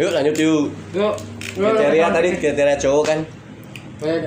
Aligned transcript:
Yuk 0.00 0.10
lanjut 0.12 0.36
yuk 0.40 0.64
Yuk. 0.96 1.14
Kriteria 1.52 2.08
tadi 2.08 2.28
kriteria 2.40 2.76
cowok 2.80 3.04
kan. 3.04 3.18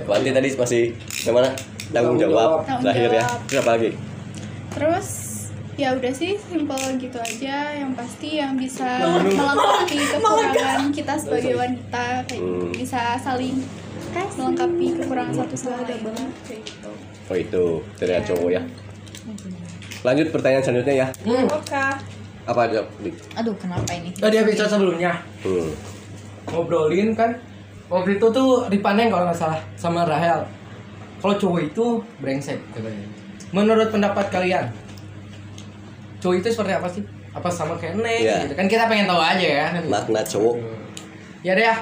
Wanti 0.05 0.29
tadi 0.29 0.47
masih 0.53 0.83
gimana? 1.25 1.49
Tanggung 1.89 2.17
jawab 2.17 2.65
terakhir 2.81 3.09
ya 3.11 3.23
jawab. 3.25 3.39
Terus 3.49 3.59
apa 3.61 3.71
lagi? 3.73 3.89
Terus 4.75 5.07
ya 5.75 5.91
udah 5.91 6.13
sih 6.15 6.39
simpel 6.39 6.79
gitu 6.95 7.19
aja 7.19 7.75
yang 7.75 7.91
pasti 7.97 8.39
yang 8.39 8.55
bisa 8.55 8.87
melengkapi 9.03 9.97
kekurangan 10.15 10.87
kita 10.95 11.13
sebagai 11.19 11.53
wanita 11.59 12.05
kayak. 12.31 12.39
Hmm. 12.39 12.71
bisa 12.71 13.01
saling 13.19 13.59
melengkapi 14.15 14.95
kekurangan 14.95 15.33
satu 15.35 15.55
sama 15.59 15.83
lain 15.83 15.99
kayak 16.47 16.61
gitu. 16.63 16.91
Oh 17.27 17.35
itu 17.35 17.63
kriteria 17.99 18.21
cowok 18.23 18.49
ya 18.53 18.61
Lanjut 20.05 20.29
pertanyaan 20.29 20.63
selanjutnya 20.63 20.95
ya 20.95 21.07
Hmm. 21.25 21.45
Oke. 21.49 21.85
Apa 22.45 22.59
ada? 22.63 22.85
Aduh, 23.35 23.55
kenapa 23.57 23.89
ini? 23.91 24.13
Tadi 24.13 24.37
episode 24.37 24.69
sebelumnya 24.71 25.17
Hmm. 25.41 25.69
ngobrolin 26.45 27.11
kan 27.11 27.33
waktu 27.87 28.15
itu 28.15 28.25
tuh 28.29 28.69
dipandang 28.69 29.09
kalau 29.09 29.25
nggak 29.25 29.35
salah 29.35 29.57
sama 29.73 30.05
Rahel. 30.05 30.45
Kalau 31.17 31.35
cowok 31.35 31.61
itu 31.63 31.85
brengsek 32.19 32.61
katanya. 32.69 33.01
Menurut 33.49 33.89
pendapat 33.89 34.29
kalian, 34.29 34.69
cowok 36.19 36.35
itu 36.37 36.47
seperti 36.47 36.73
apa 36.73 36.87
sih? 36.87 37.01
Apa 37.31 37.49
sama 37.49 37.73
kayak 37.75 37.97
Neng 37.97 38.21
Iya. 38.21 38.45
gitu 38.45 38.53
kan 38.53 38.65
kita 38.65 38.85
pengen 38.85 39.05
tahu 39.05 39.17
aja 39.17 39.41
ya. 39.41 39.65
Makna 39.83 40.21
cowok 40.21 40.55
Ya 41.41 41.53
deh 41.53 41.61
ya. 41.63 41.75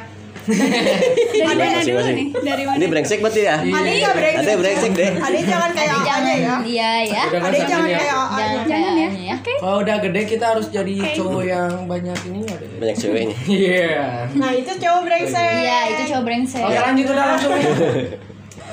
Dari 0.43 1.39
mana 1.47 1.79
dulu 1.79 2.01
nih? 2.03 2.27
Dari 2.35 2.63
mana? 2.67 2.75
Ini 2.77 2.85
brengsek 2.91 3.19
berarti 3.23 3.41
ya? 3.47 3.55
Iya. 3.63 3.75
Ade 3.79 3.91
nggak 3.95 4.15
brengsek. 4.19 4.43
Ada 4.43 4.53
brengsek 4.59 4.91
deh 4.91 5.11
Ade 5.15 5.39
jangan 5.47 5.69
kayak 5.71 5.93
Ade 5.95 6.09
aja 6.09 6.33
ya. 6.33 6.55
Iya 6.63 6.91
ya. 7.07 7.23
Ade 7.31 7.59
jangan 7.63 7.87
sampai 7.87 7.95
kayak 7.95 8.03
ya. 8.03 8.23
apa 8.23 8.39
Jangan 8.67 8.93
ya. 8.93 9.09
ya. 9.09 9.35
Oke. 9.39 9.53
Kalau 9.63 9.77
udah 9.79 9.97
gede 10.03 10.21
kita 10.27 10.45
harus 10.51 10.67
jadi 10.67 10.95
cowok 11.15 11.43
yang 11.47 11.71
banyak 11.87 12.17
ini 12.27 12.39
ada. 12.47 12.65
Banyak 12.79 12.95
ceweknya 12.99 13.37
Iya. 13.63 13.97
Nah 14.35 14.51
itu 14.51 14.71
cowok 14.75 15.01
brengsek. 15.07 15.51
Iya, 15.63 15.79
itu 15.95 16.01
cowok 16.11 16.23
brengsek. 16.27 16.63
Oke 16.63 16.79
lanjut 16.79 17.05
udah 17.07 17.25
langsung. 17.35 17.51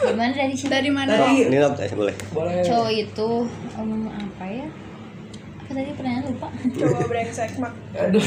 Gimana 0.01 0.33
dari 0.33 0.55
sini? 0.57 0.71
Dari 0.73 0.91
mana? 0.91 1.13
Ini 1.29 1.57
Nob, 1.61 1.77
eh, 1.77 1.93
boleh 1.93 2.17
boleh. 2.33 2.65
Cowok 2.65 2.91
itu 2.91 3.31
apa 3.77 4.45
ya? 4.49 4.67
Apa 5.71 5.79
tadi 5.79 5.95
pertanyaan 5.95 6.25
lupa? 6.27 6.49
Cowok 6.51 7.07
brengsek 7.07 7.51
mak. 7.57 7.71
Aduh. 7.95 8.19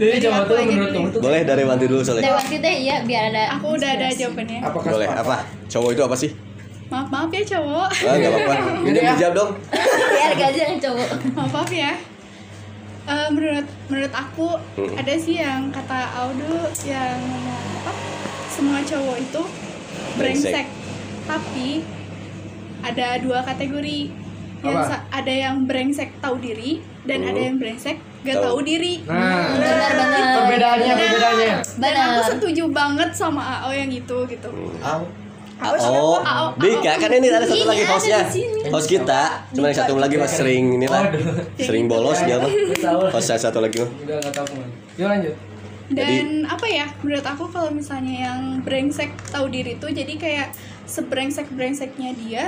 Jadi 0.00 0.24
aku 0.24 0.48
tuh 0.48 0.56
menurut 0.64 0.90
kamu 0.90 1.08
tuh 1.12 1.20
Boleh 1.20 1.40
dari 1.44 1.62
Wanti 1.62 1.84
dulu 1.84 2.00
soalnya 2.00 2.24
Dari 2.24 2.48
kita 2.48 2.68
ya 2.72 2.96
biar 3.04 3.24
ada. 3.28 3.42
Aku 3.52 3.76
udah 3.76 3.90
ada 3.92 4.08
jawabannya. 4.08 4.58
apakah 4.64 4.90
Boleh 4.90 5.08
apa? 5.12 5.36
Cowok 5.68 5.90
itu 5.92 6.02
apa 6.02 6.16
sih? 6.16 6.30
Maaf 6.88 7.08
maaf 7.08 7.28
ya 7.28 7.42
cowok. 7.46 7.88
Ah 8.00 8.14
nggak 8.14 8.32
apa-apa 8.32 8.54
Ini 8.88 8.96
ya. 8.98 9.12
dijawab 9.12 9.34
dong 9.34 9.50
Biar 10.08 10.32
gak 10.34 10.50
yang 10.54 10.80
cowok. 10.80 11.08
maaf 11.30 11.50
maaf 11.52 11.70
ya. 11.70 11.92
Eh, 13.02 13.28
menurut 13.28 13.66
menurut 13.86 14.14
aku 14.14 14.48
Hmm. 14.72 14.88
ada 14.94 15.12
sih 15.14 15.36
yang 15.36 15.68
kata 15.68 16.00
Audu 16.16 16.54
yang 16.82 17.20
ngomong 17.20 17.60
apa? 17.76 17.92
Semua 18.48 18.80
cowok 18.80 19.16
itu 19.20 19.42
Brengsek. 20.16 20.48
brengsek. 20.48 20.66
Tapi 21.28 21.68
ada 22.80 23.20
dua 23.20 23.44
kategori. 23.44 24.00
Yang 24.62 24.78
ada 25.10 25.32
yang 25.32 25.56
brengsek 25.64 26.10
tahu 26.18 26.38
diri 26.38 26.78
dan 27.02 27.18
Hmm. 27.18 27.30
ada 27.30 27.40
yang 27.42 27.56
brengsek 27.58 27.96
gak 28.22 28.38
Tahu. 28.38 28.62
diri. 28.62 29.02
Nah, 29.02 29.58
Benar-benar. 29.58 30.34
perbedaannya 30.38 30.92
perbedaannya. 30.94 31.54
Dan 31.76 31.92
aku 31.92 32.10
Benar. 32.14 32.30
setuju 32.30 32.64
banget 32.70 33.10
sama 33.12 33.42
AO 33.58 33.70
yang 33.70 33.90
itu 33.90 34.16
gitu. 34.24 34.48
Siapa? 35.62 35.94
Oh, 35.94 36.18
Ao, 36.18 36.58
Dika 36.58 36.98
kan 36.98 37.06
ini 37.08 37.30
ada 37.30 37.46
satu 37.46 37.54
Iya, 37.54 37.66
lagi 37.70 37.84
hostnya. 37.86 38.20
Host 38.66 38.88
kita 38.88 39.46
Cuma 39.54 39.70
yang 39.70 39.78
satu 39.78 39.94
lagi 39.94 40.18
mas 40.18 40.34
sering 40.34 40.74
ini 40.74 40.86
lah. 40.86 41.06
Sering 41.56 41.86
bolos 41.86 42.18
dia 42.20 42.38
mah. 42.38 42.50
Host 43.10 43.30
yang 43.30 43.38
satu 43.38 43.62
lagi 43.62 43.78
mah 43.78 43.90
Udah 44.02 44.16
nggak 44.18 44.32
tahu 44.32 44.44
ke 44.44 44.54
mana. 44.58 44.74
Yuk 44.98 45.06
lanjut. 45.06 45.34
Dan 45.86 46.26
apa 46.48 46.66
ya? 46.66 46.86
Menurut 46.98 47.22
aku 47.22 47.44
kalau 47.46 47.70
misalnya 47.70 48.26
yang 48.26 48.40
brengsek 48.58 49.12
tahu 49.28 49.46
diri 49.46 49.76
tuh 49.76 49.92
jadi 49.92 50.14
kayak 50.16 50.48
sebrengsek 50.92 51.48
brengseknya 51.48 52.12
dia 52.12 52.44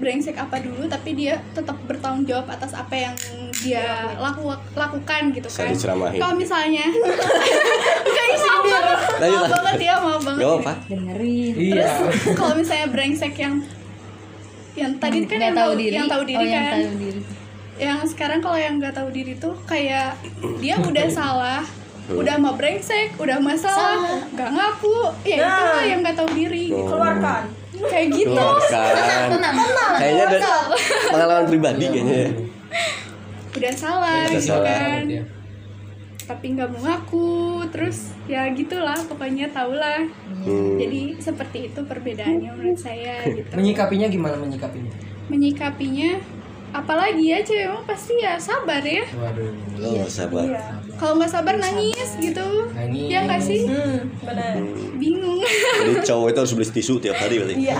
brengsek 0.00 0.40
apa 0.40 0.56
dulu 0.58 0.88
tapi 0.88 1.12
dia 1.12 1.44
tetap 1.52 1.76
bertanggung 1.84 2.24
jawab 2.24 2.48
atas 2.48 2.72
apa 2.72 2.96
yang 2.96 3.14
dia 3.60 4.16
laku 4.16 4.48
lakukan 4.72 5.22
gitu 5.30 5.44
kan. 5.46 5.76
Kalau 6.16 6.34
misalnya 6.34 6.88
kayak 8.16 8.36
maaf 8.40 8.64
banget, 8.64 8.98
maaf 9.20 9.44
lah. 9.44 9.50
banget 9.52 9.76
ya, 9.78 9.94
maaf 10.00 10.22
banget. 10.24 10.40
Gak 10.40 10.48
ya. 10.48 10.56
apa 10.56 10.74
Dengerin. 10.88 11.52
Iya. 11.54 11.84
Terus 11.84 11.94
kalau 12.32 12.54
misalnya 12.56 12.88
brengsek 12.88 13.34
yang 13.36 13.54
yang 14.72 14.92
tadi 14.96 15.18
kan 15.28 15.38
yang 15.38 15.52
tahu 15.54 15.72
diri. 15.76 15.94
yang 15.94 16.08
tahu 16.08 16.22
diri 16.24 16.40
oh, 16.40 16.48
yang 16.48 16.64
kan 16.64 16.80
tahu 16.80 16.96
diri. 16.96 17.20
yang 17.76 17.98
sekarang 18.08 18.40
kalau 18.40 18.56
yang 18.56 18.74
nggak 18.80 18.94
tahu 18.96 19.08
diri 19.12 19.36
tuh 19.36 19.52
kayak 19.68 20.16
dia 20.64 20.80
udah 20.80 21.06
salah 21.12 21.60
udah 22.08 22.34
mau 22.36 22.56
brengsek 22.56 23.14
udah 23.14 23.36
masalah 23.36 24.00
Salah. 24.00 24.20
nggak 24.32 24.50
ngaku 24.50 24.96
ya 25.22 25.36
itu 25.38 25.44
Nah. 25.44 25.70
lah 25.70 25.84
yang 25.84 26.00
nggak 26.00 26.16
tahu 26.16 26.28
diri 26.32 26.72
Oh. 26.72 26.88
Kayak 27.72 28.06
gitu 28.12 28.32
Keluarkan 28.32 29.28
Tenang, 29.30 29.54
tenang. 29.54 29.92
Kayaknya 29.96 30.24
ada 30.26 30.38
pengalaman 31.08 31.44
pribadi 31.46 31.84
kayaknya 31.86 32.16
ya 32.18 32.30
udah 33.52 33.74
salah 33.74 34.24
Udah 34.24 34.32
gitu 34.32 34.48
salah. 34.48 34.64
kan 34.66 35.04
Iya. 35.06 35.22
tapi 36.22 36.46
nggak 36.50 36.68
mau 36.70 36.80
ngaku 36.82 37.30
terus 37.68 37.98
ya 38.24 38.48
gitulah 38.50 38.96
pokoknya 39.04 39.46
tahulah 39.50 40.00
Hmm. 40.40 40.74
jadi 40.74 41.14
seperti 41.16 41.68
itu 41.68 41.80
perbedaannya 41.80 42.50
menurut 42.50 42.74
saya 42.74 43.22
gitu 43.24 43.52
Menyikapinya 43.52 44.08
gimana 44.08 44.34
menyikapinya? 44.36 44.90
menyikapinya 45.28 46.18
apalagi 46.72 47.24
ya 47.28 47.38
cewek 47.38 47.68
emang 47.68 47.84
pasti 47.84 48.16
ya 48.16 48.34
sabar 48.34 48.80
ya 48.80 49.04
Waduh. 49.12 49.52
Oh 49.78 50.08
sabar 50.08 50.42
Iya. 50.42 50.64
Kalau 51.02 51.18
nggak 51.18 51.28
sabar 51.28 51.54
nangis 51.56 52.14
gitu 52.16 52.46
Nangis. 52.70 53.10
ya 53.10 53.18
nggak 53.20 53.40
sih 53.40 53.60
Hmm, 53.64 54.06
benar. 54.22 54.54
bingung 54.94 55.42
Jadi 55.42 55.92
cowok 56.00 56.26
itu 56.28 56.38
harus 56.38 56.52
beli 56.52 56.66
tisu 56.70 56.94
tiap 56.96 57.18
hari 57.18 57.34
berarti 57.36 57.54
Iya. 57.60 57.74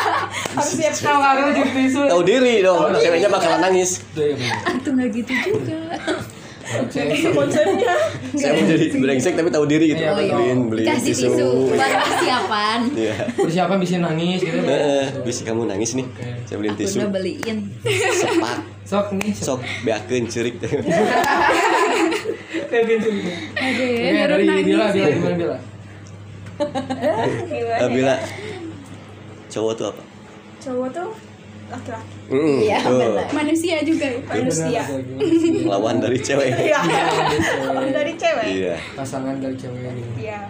Harus 0.56 0.72
siap 0.74 0.94
Kalau 0.98 1.20
ada 1.22 1.48
jadi 1.50 1.68
tisu. 1.70 2.00
Tahu 2.06 2.22
diri 2.22 2.54
dong 2.60 2.88
Ceweknya 2.94 3.28
bakalan 3.28 3.60
nangis 3.62 4.00
Iya. 4.14 4.36
Itu 4.72 4.88
nggak 4.90 5.08
gitu 5.12 5.32
juga. 5.46 5.80
Saya 6.88 7.04
konsepnya. 7.28 7.92
Saya 8.32 8.50
mau 8.54 8.64
jadi 8.64 8.86
brengsek 8.94 9.34
tapi 9.34 9.48
tahu 9.50 9.64
diri 9.66 9.92
gitu 9.92 10.00
Iya, 10.00 10.12
betul. 10.14 10.32
Beliin 10.32 10.60
beli 10.66 10.84
Kasih 10.86 11.04
tisu 11.06 11.26
tisu. 11.28 11.48
Baru 11.70 11.96
persiapan. 12.00 12.78
Iya 12.94 13.14
persiapan 13.34 13.76
bisa 13.76 13.96
nangis 13.98 14.40
gitu. 14.40 14.56
Eh, 14.62 15.04
bisa 15.20 15.40
kamu 15.42 15.62
nangis 15.66 15.92
nih 15.92 16.06
Oke. 16.06 16.24
Saya 16.42 16.56
beliin 16.56 16.72
Aku 16.72 16.80
tisu 16.80 16.96
udah 16.98 17.10
beliin. 17.10 17.56
Sepak 18.14 18.56
Sok 18.82 19.06
nih. 19.14 19.32
Sok 19.34 19.60
beakeun 19.82 20.24
cerik 20.26 20.56
Gitu. 22.74 23.08
Aduh, 23.52 23.84
Oke, 23.84 23.88
ya, 24.08 24.24
dari. 24.24 24.44
Bila, 24.64 24.86
Bila 24.88 25.06
gimana 25.10 25.34
Bila? 25.36 25.58
Gimana? 27.44 27.86
Bila 27.88 28.14
Cowok 29.46 29.72
tuh 29.74 29.86
apa? 29.86 30.02
Cowok 30.58 30.88
tuh 30.88 31.08
laki-laki. 31.68 32.14
Mm, 32.28 32.56
Iya, 32.62 32.78
tuh. 32.80 32.96
benar. 32.98 33.26
manusia 33.32 33.76
juga 33.80 34.06
ya 34.06 34.20
Manusia. 34.22 34.82
Lawan 35.66 35.96
dari 35.98 36.18
cewek 36.18 36.48
Iya. 36.68 36.80
Dari 37.90 38.12
cewek. 38.14 38.46
Iya 38.48 38.74
Pasangan 38.96 39.36
dari 39.36 39.56
cewek. 39.56 39.80
Iya. 40.16 40.40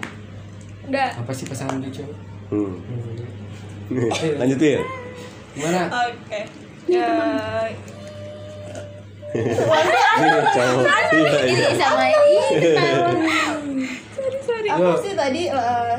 Udah. 0.87 1.09
Apa 1.19 1.31
sih 1.31 1.47
pasangan 1.47 1.79
dari 1.79 1.91
cewek? 1.93 2.17
Hmm. 2.51 2.75
Lanjutin 4.39 4.83
Gimana? 5.53 5.81
Oke. 6.07 6.41
Ya, 6.87 7.07
Ini 9.33 10.39
cowok 10.47 10.83
Iya 11.13 11.41
iya 11.45 11.69
Ini 11.69 11.77
sama 11.77 12.05
ini 12.05 12.37
sorry 14.43 14.69
apa 14.69 14.83
Yo. 14.83 14.93
sih 14.99 15.13
tadi 15.15 15.43
eh, 15.49 15.97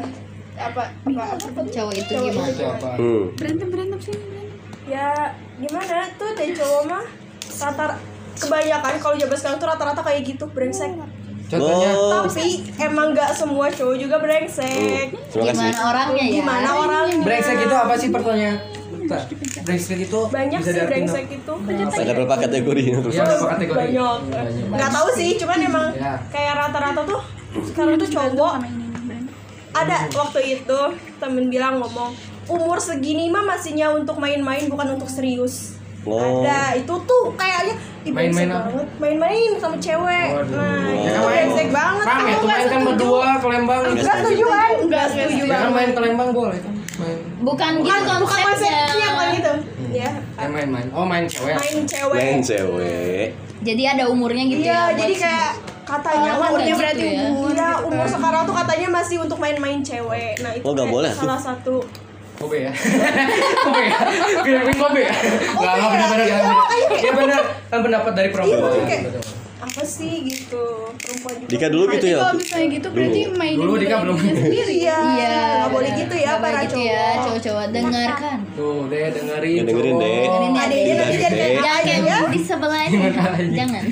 apa 0.53 0.83
apa 0.85 1.23
apa 1.33 1.61
Cowok 1.65 1.93
itu 1.93 2.11
Cowok 2.11 2.25
gimana? 2.29 2.91
Hmm. 2.93 3.23
berantem 3.33 3.67
berantem 3.67 3.99
sih 3.99 4.13
berantem. 4.13 4.57
ya 4.83 5.09
gimana 5.57 5.97
tuh 6.13 6.29
deh 6.35 6.51
cowok 6.51 6.81
mah 6.85 7.05
rata 7.55 7.85
kebanyakan 8.35 8.93
kalau 8.99 9.15
zaman 9.15 9.37
sekarang 9.37 9.57
tuh 9.57 9.67
rata-rata 9.67 10.01
kayak 10.03 10.21
gitu 10.27 10.45
brengsek 10.47 10.91
Contohnya 11.43 11.91
Oh, 11.93 12.23
tapi 12.25 12.65
emang 12.77 13.13
nggak 13.13 13.31
semua 13.31 13.69
cowok 13.69 13.95
juga 13.95 14.17
brengsek 14.17 15.13
kasih. 15.13 15.43
Gimana 15.45 15.79
orangnya 15.85 16.23
ya? 16.23 16.33
gimana 16.35 16.69
orang 16.75 17.05
brengsek 17.21 17.57
itu 17.59 17.75
apa 17.75 17.93
sih 17.95 18.09
pertanyaan? 18.09 18.57
Kita 19.21 19.59
brengsek 19.63 19.99
itu 20.01 20.19
banyak 20.27 20.59
bisa 20.59 20.71
sih 20.71 20.83
brengsek 20.85 21.25
itu. 21.29 21.53
Ada 21.93 22.11
berapa 22.13 22.35
kategori 22.39 22.83
terus? 22.99 23.13
Iya, 23.13 23.23
berapa 23.23 23.47
kategori? 23.53 23.79
banyak. 23.79 24.19
Banyak. 24.29 24.67
nggak 24.73 24.91
tahu 24.91 25.07
sih 25.15 25.29
cuman 25.37 25.59
emang 25.61 25.87
Ya. 25.93 26.13
kayak 26.29 26.53
rata-rata 26.57 27.01
tuh 27.05 27.21
sekarang 27.63 27.95
tuh 28.01 28.09
cowok 28.09 28.53
ada 29.73 30.05
waktu 30.13 30.39
itu 30.61 30.79
temen 31.17 31.49
bilang 31.49 31.81
ngomong 31.81 32.13
umur 32.45 32.77
segini 32.77 33.33
mah 33.33 33.41
masihnya 33.41 33.89
untuk 33.89 34.21
main-main 34.21 34.69
bukan 34.69 34.99
untuk 34.99 35.09
serius. 35.09 35.73
Oh. 36.03 36.19
ada 36.19 36.75
itu 36.75 36.91
tuh 37.07 37.31
kayaknya 37.39 37.79
Main-main 38.03 38.51
banget. 38.51 38.87
Main-main 38.99 39.55
sama 39.55 39.79
cewek. 39.79 40.29
Waduh. 40.35 40.51
nah 40.51 40.83
Ya 40.91 41.07
itu 41.07 41.19
brengsek 41.23 41.69
banget. 41.71 42.05
Rame 42.05 42.31
tuh 42.35 42.43
nggak 42.43 42.59
main 42.59 42.67
kan 42.67 42.81
berdua 42.83 43.29
ke 43.39 43.47
Lembang. 43.47 43.81
Nggak 43.95 44.15
setuju 44.19 44.45
kan 44.51 44.71
nggak 44.83 45.05
setuju 45.07 45.31
Ya 45.31 45.47
kan 45.47 45.47
banget 45.47 45.71
main 45.71 45.89
ke 45.95 46.01
Lembang 46.03 46.29
boleh 46.35 46.59
kan 46.59 46.73
main. 46.95 47.17
Bukan 47.39 47.71
gitu 47.75 47.83
bukan 47.83 47.99
bukan 48.01 48.19
konsepnya. 48.19 48.45
konsepnya 48.45 49.07
bukan 49.09 49.27
gitu. 49.31 49.53
Ya 49.91 50.09
Ya 50.35 50.47
main-main 50.47 50.87
Oh 50.91 51.03
main 51.03 51.25
cewek. 51.25 51.55
Main 51.55 51.79
cewek. 51.83 52.15
Main 52.15 52.39
cewek. 52.39 53.27
Jadi 53.61 53.83
ada 53.85 54.03
umurnya 54.05 54.43
gitu 54.45 54.61
Iya, 54.61 54.75
ya. 54.85 54.93
jadi 54.93 55.13
kayak 55.15 55.49
katanya 55.83 56.31
Oh, 56.33 56.39
umurnya 56.45 56.65
kayak 56.65 56.79
berarti 56.79 56.99
gitu 56.99 57.07
ya. 57.09 57.23
umur. 57.25 57.49
Ya, 57.53 57.69
umur 57.79 58.05
sekarang 58.05 58.41
tuh 58.43 58.55
katanya 58.55 58.87
masih 58.91 59.17
untuk 59.19 59.37
main-main 59.37 59.79
cewek. 59.79 60.33
Nah, 60.39 60.51
itu 60.51 60.63
Oh, 60.63 60.71
nggak 60.71 60.83
kayak 60.83 60.95
boleh? 60.95 61.11
salah 61.13 61.39
satu. 61.39 61.75
Kobe 62.33 62.57
ya? 62.59 62.71
Kobe 63.65 63.81
ya? 63.85 63.97
Film 64.41 64.61
Kobe 64.75 65.01
ya? 65.01 65.13
Gak 65.53 65.73
gak 65.75 65.87
bener-bener 65.87 66.25
ya 66.25 66.37
Ya 66.99 67.11
bener. 67.13 67.41
Kan 67.69 67.79
pendapat 67.79 68.11
dari 68.11 68.27
Iya, 68.27 68.35
perempuan. 68.35 68.71
Apa 69.63 69.81
sih 69.81 70.13
gitu 70.23 70.63
perempuan 70.93 71.33
juga. 71.37 71.49
Dika 71.49 71.67
dulu 71.67 71.83
gitu 71.85 71.91
Berarti 71.93 72.09
ya. 72.09 72.19
kalau 72.19 72.35
misalnya 72.35 72.67
gitu 72.69 72.87
berarti 72.89 73.19
Dulu. 73.23 73.37
mainin 73.37 73.57
Dulu 73.57 73.73
Dika 73.77 73.95
belum. 73.97 74.17
sendiri. 74.17 74.51
Iya, 74.75 74.97
Iya. 75.15 75.35
nggak 75.55 75.69
boleh 75.71 75.91
gitu 75.95 76.15
ya 76.17 76.31
para 76.37 76.59
gitu 76.59 76.75
cowok. 76.75 76.91
ya, 76.91 77.05
cowok-cowok 77.17 77.65
dengarkan. 77.71 78.37
Tuh 78.53 78.79
deh 78.85 79.05
dengerin 79.09 79.53
Ya, 79.53 79.63
dengerin, 79.63 79.93
cowok. 79.93 80.03
Dek. 80.03 80.27
Dengerin 80.27 80.83
ya, 80.83 81.73
kayak 81.79 82.01
Jangan 82.03 82.03
ya. 82.03 82.17
di 82.29 82.39
sebelah 82.41 82.81
ini. 82.83 82.97
Jangan. 83.57 83.83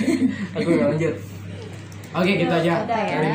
Aku 0.53 0.68
nggak 0.69 0.88
lanjut 0.91 1.15
Oke 2.12 2.31
gitu 2.36 2.52
aja 2.52 2.84
ya? 2.84 3.31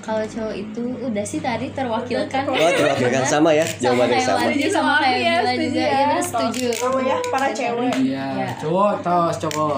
Kalau 0.00 0.22
cowok 0.22 0.54
itu 0.54 0.82
udah 1.02 1.24
sih 1.24 1.38
tadi 1.38 1.66
terwakilkan. 1.68 2.42
Oh, 2.46 2.54
terwakilkan 2.54 3.24
sama 3.32 3.50
ya, 3.50 3.66
jawaban 3.76 4.06
yang 4.08 4.22
sama. 4.22 4.38
kayak 4.38 4.50
Wadi, 4.50 4.64
sama 4.64 4.70
Sama 4.70 4.94
kayak 4.96 5.18
ya, 5.18 5.34
Bila 5.36 5.52
juga. 5.56 5.80
ya. 5.80 5.90
Iya, 5.90 6.18
setuju. 6.20 6.66
Sama 6.72 6.98
ya 7.00 7.16
para 7.26 7.48
cewek. 7.50 7.92
Iya 8.00 8.24
Ya. 8.32 8.48
Cowok 8.56 8.92
tos 9.00 9.34
cowok 9.40 9.76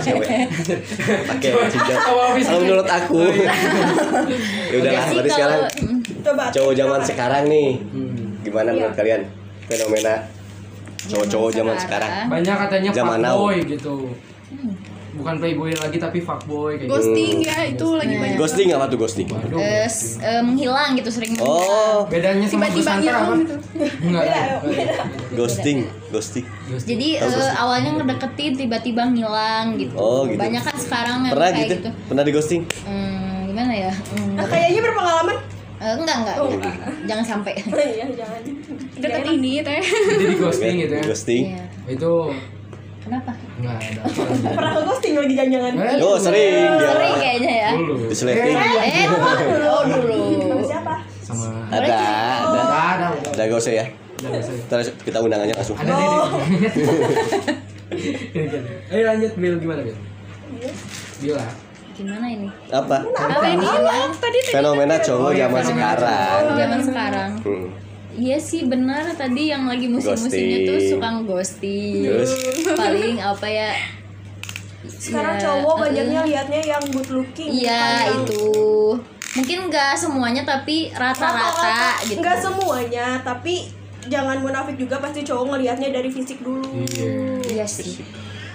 Cewek. 0.00 0.28
Cowok 1.38 2.24
habis 2.28 2.44
Kalau 2.44 2.60
menurut 2.60 2.88
aku. 2.88 3.20
ya 4.70 4.76
udahlah, 4.76 5.04
berarti 5.08 5.30
sekarang 5.30 5.60
Mm. 5.76 5.98
Coba. 6.24 6.44
cowok 6.50 6.72
zaman 6.74 7.00
sekarang 7.00 7.44
nih. 7.46 7.70
Hmm. 7.86 8.42
Gimana 8.42 8.68
menurut 8.70 8.94
kalian? 8.94 9.22
Fenomena 9.64 10.14
cowok-cowok 11.06 11.50
zaman 11.52 11.76
sekarang. 11.76 12.10
Banyak 12.26 12.56
katanya 12.60 12.90
Zaman 12.92 13.18
now. 13.20 13.38
fuckboy 13.38 13.58
gitu 13.64 13.94
Bukan 15.16 15.34
playboy 15.36 15.72
lagi 15.72 15.96
tapi 15.96 16.18
fuckboy 16.18 16.76
kayak 16.76 16.84
gitu 16.84 16.92
Ghosting 16.92 17.36
ya 17.40 17.58
itu 17.64 17.86
lagi 17.90 18.14
banyak. 18.14 18.36
Ghosting 18.36 18.68
apa 18.70 18.84
tuh 18.86 18.98
ghosting? 18.98 19.26
Waduh 19.26 19.56
Eh, 19.56 19.86
s- 19.86 20.16
eh, 20.18 20.40
menghilang 20.40 20.92
gitu 20.92 21.08
sering 21.08 21.32
menghilang. 21.32 21.56
Oh, 21.64 21.98
Bedanya 22.06 22.44
sama 22.44 22.68
Tiba-tiba 22.68 22.92
hilang 23.00 23.28
gitu. 23.38 23.54
Enggak 24.02 24.24
ghosting, 25.32 25.78
ghosting. 26.08 26.44
Jadi 26.78 27.08
eh, 27.16 27.50
awalnya 27.54 27.90
ngedeketin 27.94 28.52
tiba-tiba 28.56 29.02
ngilang 29.06 29.76
gitu. 29.76 29.94
Oh, 29.94 30.24
gitu. 30.24 30.36
Banyak 30.36 30.62
kan 30.62 30.76
sekarang 30.76 31.18
yang 31.22 31.32
Pernah 31.32 31.48
kayak 31.50 31.60
gitu? 31.62 31.74
gitu. 31.78 31.90
Pernah 32.06 32.22
di 32.22 32.32
ghosting? 32.32 32.62
Hmm, 32.82 33.36
gimana 33.46 33.72
ya? 33.74 33.92
Hmm, 33.92 34.32
Nah, 34.34 34.46
kayaknya 34.46 34.80
berpengalaman. 34.82 35.36
eh, 35.76 35.92
enggak 35.94 36.16
enggak. 36.18 36.36
Oh, 36.38 36.48
Jangan 37.04 37.24
sampai. 37.26 37.52
Iya, 37.92 38.04
jangan. 38.14 38.40
Deket 38.96 39.22
ini 39.30 39.52
teh. 39.60 39.80
Jadi 39.80 40.24
di 40.26 40.36
ghosting 40.36 40.74
gitu 40.78 40.94
ya 40.94 41.02
Ghosting. 41.02 41.42
Iya. 41.46 41.64
Itu 41.86 42.12
Kenapa? 42.98 43.35
Enggak 43.56 43.74
ada 43.76 44.02
Pernah 44.52 44.72
ke 44.72 44.80
ghosting 44.84 45.14
lagi 45.14 45.34
jangan-jangan. 45.34 45.72
Eh, 45.74 45.96
Oh, 45.98 46.16
sering 46.16 46.70
dia. 46.76 46.88
Sering 46.88 47.14
kayaknya 47.16 47.52
ya. 47.52 47.70
Dulu 47.72 47.94
Disleting. 48.06 48.56
Eh, 48.56 49.04
dulu 49.08 49.74
dulu. 49.88 50.20
Sama 50.42 50.64
siapa? 50.64 50.94
Sama 51.20 51.46
Ada, 51.68 51.84
ada. 51.84 51.98
Enggak 52.44 52.84
ada 52.86 53.06
udah. 53.12 53.30
Udah 53.32 53.44
gak 53.46 53.58
usah 53.58 53.74
ya. 53.74 53.84
Nggak. 54.16 54.42
Ntar 54.66 54.78
kita 55.02 55.18
undang 55.20 55.40
aja 55.42 55.54
langsung. 55.54 55.76
Ada. 55.76 55.92
Gini, 57.86 58.46
gini. 58.48 58.68
Ayo 58.90 59.02
lanjut 59.06 59.32
Bil 59.36 59.54
gimana 59.56 59.80
Bil? 59.80 59.96
Bila 61.16 61.44
Gimana 61.96 62.26
ini? 62.28 62.48
Apa? 62.68 62.96
Apa 63.08 63.46
ini? 63.48 63.64
Tadi 64.14 64.38
Fenomena 64.52 65.00
cowok 65.00 65.22
Oh, 65.22 65.32
iya, 65.32 65.48
zaman 65.48 65.62
fenomena 65.64 65.88
sekarang. 65.96 66.40
Zaman 66.52 66.80
sekarang. 66.84 67.30
Iya 68.16 68.38
sih 68.40 68.64
benar 68.64 69.04
tadi 69.12 69.52
yang 69.52 69.68
lagi 69.68 69.86
musim-musimnya 69.86 70.64
tuh 70.64 70.78
suka 70.80 71.08
ghosting. 71.22 72.02
Terus? 72.02 72.30
Paling 72.72 73.20
apa 73.20 73.46
ya? 73.46 73.70
Sekarang 74.86 75.36
Ya, 75.36 75.42
cowok 75.42 75.74
eh, 75.74 75.80
banyaknya 75.84 76.20
liatnya 76.24 76.60
yang 76.64 76.82
good 76.88 77.08
looking. 77.12 77.50
Iya 77.52 77.82
yang- 78.08 78.24
itu. 78.24 78.44
Mungkin 79.36 79.58
nggak 79.68 79.92
semuanya 79.94 80.42
tapi 80.42 80.88
rata-rata 80.90 82.00
gitu. 82.08 82.18
Enggak 82.18 82.40
semuanya, 82.40 83.20
tapi 83.20 83.68
jangan 84.08 84.40
munafik 84.40 84.80
juga 84.80 84.96
pasti 84.96 85.20
cowok 85.20 85.44
ngelihatnya 85.52 85.92
dari 85.92 86.08
fisik 86.08 86.40
dulu. 86.40 86.64
Iya 86.88 87.10
Iya 87.44 87.66
sih. 87.68 88.00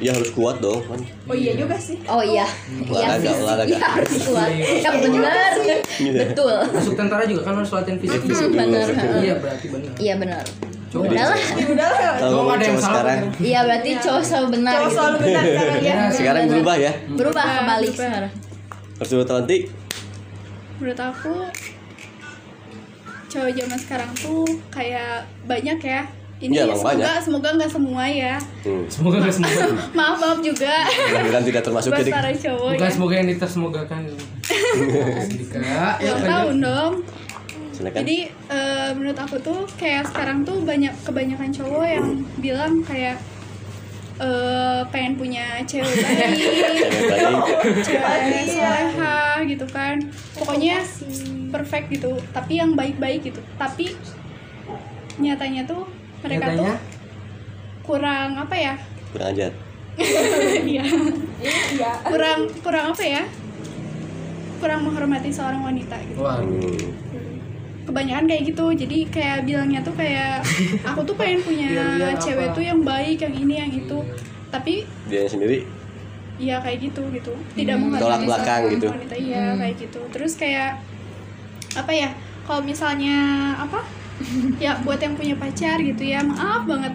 Ya 0.01 0.11
harus 0.11 0.33
kuat 0.33 0.57
dong, 0.57 0.81
kan. 0.81 0.97
Oh 1.29 1.37
iya 1.37 1.53
juga 1.53 1.77
sih. 1.77 2.01
Oh 2.09 2.19
iya. 2.19 2.41
Iya 2.41 2.89
Olahraga, 2.89 3.21
fisik. 3.21 3.37
olahraga. 3.39 3.69
Iya, 3.69 3.85
harus 3.85 4.13
kuat. 4.25 4.49
Yang 4.57 4.95
benar. 4.99 5.51
Betul. 6.01 6.55
Masuk 6.73 6.93
tentara 6.97 7.23
juga 7.23 7.41
kan 7.43 7.53
harus 7.55 7.69
latihan 7.69 7.97
fisik 8.01 8.19
Hmm, 8.19 8.49
benar. 8.49 8.87
Iya 9.21 9.33
berarti 9.37 9.65
benar 9.69 9.91
Iya 9.95 10.13
benar. 10.17 10.43
Udah 10.91 11.23
lah. 11.23 11.39
Ya 11.55 11.65
udah 11.69 11.87
lah. 11.87 12.13
Kalau 12.17 12.43
ada 12.49 12.65
yang 12.65 12.75
salah, 12.75 12.93
sekarang, 12.99 13.19
Iya 13.39 13.59
berarti 13.63 13.89
cowok 13.95 14.23
selalu 14.25 14.47
benar. 14.51 14.73
Cowok 14.73 14.83
gitu. 14.83 14.95
selalu 14.97 15.17
benar 15.21 15.43
sekarang 15.45 15.77
ya. 15.77 15.93
Iya, 15.93 15.95
sekarang 16.11 16.43
berubah 16.49 16.75
ya. 16.75 16.91
Berubah 16.91 17.15
Berubah, 17.15 17.45
kebalik 17.47 17.85
berubah. 17.87 18.07
sekarang. 18.09 18.31
Harus 18.97 19.09
dulu 19.09 19.23
Tanti. 19.23 19.57
menurut 20.75 20.97
aku 20.99 21.33
cowok 23.29 23.51
zaman 23.53 23.79
sekarang 23.79 24.09
tuh 24.17 24.43
kayak 24.67 25.13
banyak 25.45 25.77
ya 25.79 26.01
ini 26.41 26.51
Iya, 26.51 26.65
emang 26.65 26.73
semoga 26.75 26.89
banyak. 26.97 27.21
semoga 27.21 27.49
nggak 27.53 27.71
semua 27.71 28.03
ya. 28.05 28.35
Hmm. 28.61 28.83
Semoga 28.87 29.17
nggak 29.19 29.35
semua. 29.35 29.51
Maaf 29.97 30.17
maaf 30.17 30.39
juga. 30.41 30.75
Mudah-mudahan 30.89 31.45
tidak 31.45 31.61
termasuk 31.61 31.91
jadi. 31.95 32.11
para 32.11 32.31
cowok 32.33 32.71
Bukan 32.73 32.81
ya. 32.83 32.91
semoga 32.91 33.13
yang 33.15 33.29
ditersemogakan 33.29 34.01
Dika 35.31 35.59
Ya 35.97 36.13
tahun 36.17 36.55
dong. 36.59 36.93
Silakan. 37.71 37.97
jadi 37.97 38.17
eh, 38.27 38.89
menurut 38.91 39.17
aku 39.17 39.35
tuh 39.39 39.59
kayak 39.73 40.03
sekarang 40.05 40.41
tuh 40.41 40.59
banyak 40.61 40.91
kebanyakan 41.01 41.49
cowok 41.51 41.85
yang 41.87 42.05
bilang 42.35 42.73
kayak 42.81 43.15
eh, 44.17 44.81
pengen 44.87 45.13
punya 45.15 45.61
cewek 45.63 45.87
baik. 46.03 46.41
Cewek 47.79 48.01
baik. 48.01 48.25
cewek 48.27 48.45
soleha 48.51 49.19
gitu 49.45 49.65
kan. 49.67 49.95
Pokoknya 50.35 50.81
perfect 51.49 51.85
gitu. 51.91 52.11
Tapi 52.31 52.53
yang 52.55 52.73
baik-baik 52.73 53.23
gitu. 53.23 53.41
Tapi 53.55 53.93
nyatanya 55.17 55.63
tuh 55.63 55.85
mereka 56.21 56.45
Nyatanya 56.47 56.73
tuh 56.73 56.75
kurang 57.81 58.29
apa 58.37 58.55
ya? 58.55 58.73
Kurang 59.11 59.27
ajar. 59.33 59.51
iya. 60.63 60.85
Iya. 61.41 61.91
kurang 62.05 62.39
kurang 62.61 62.85
apa 62.89 63.03
ya? 63.03 63.23
Kurang 64.57 64.79
menghormati 64.83 65.29
seorang 65.29 65.61
wanita 65.61 65.97
gitu. 66.03 66.21
Wah 66.21 66.37
Hmm. 66.37 66.93
kebanyakan 67.83 68.25
kayak 68.25 68.43
gitu. 68.47 68.65
Jadi 68.71 68.97
kayak 69.09 69.43
bilangnya 69.43 69.81
tuh 69.81 69.91
kayak 69.91 70.45
aku 70.85 71.01
tuh 71.03 71.15
pengen 71.17 71.41
punya 71.41 71.67
cewek 72.15 72.47
apa? 72.47 72.55
tuh 72.55 72.63
yang 72.63 72.79
baik 72.81 73.17
yang 73.19 73.33
ini 73.33 73.53
yang 73.57 73.71
itu. 73.73 73.99
Tapi 74.47 74.85
Dia 75.07 75.25
sendiri? 75.25 75.65
Iya 76.37 76.57
kayak 76.57 76.77
gitu 76.83 77.01
gitu. 77.11 77.33
Tidak 77.51 77.75
Hmm. 77.75 77.89
menghormati 77.89 78.05
Tolak 78.05 78.21
belakang 78.23 78.61
seorang 78.61 78.73
gitu. 78.73 78.87
wanita. 78.87 79.15
Iya 79.17 79.43
kayak 79.57 79.75
gitu. 79.77 79.99
Terus 80.09 80.33
kayak 80.35 80.69
apa 81.73 81.91
ya? 81.91 82.09
Kalau 82.41 82.61
misalnya 82.61 83.17
apa 83.57 83.81
ya 84.63 84.79
buat 84.83 84.99
yang 85.01 85.13
punya 85.15 85.35
pacar 85.37 85.77
gitu 85.81 86.03
ya 86.03 86.21
maaf 86.23 86.65
banget. 86.65 86.93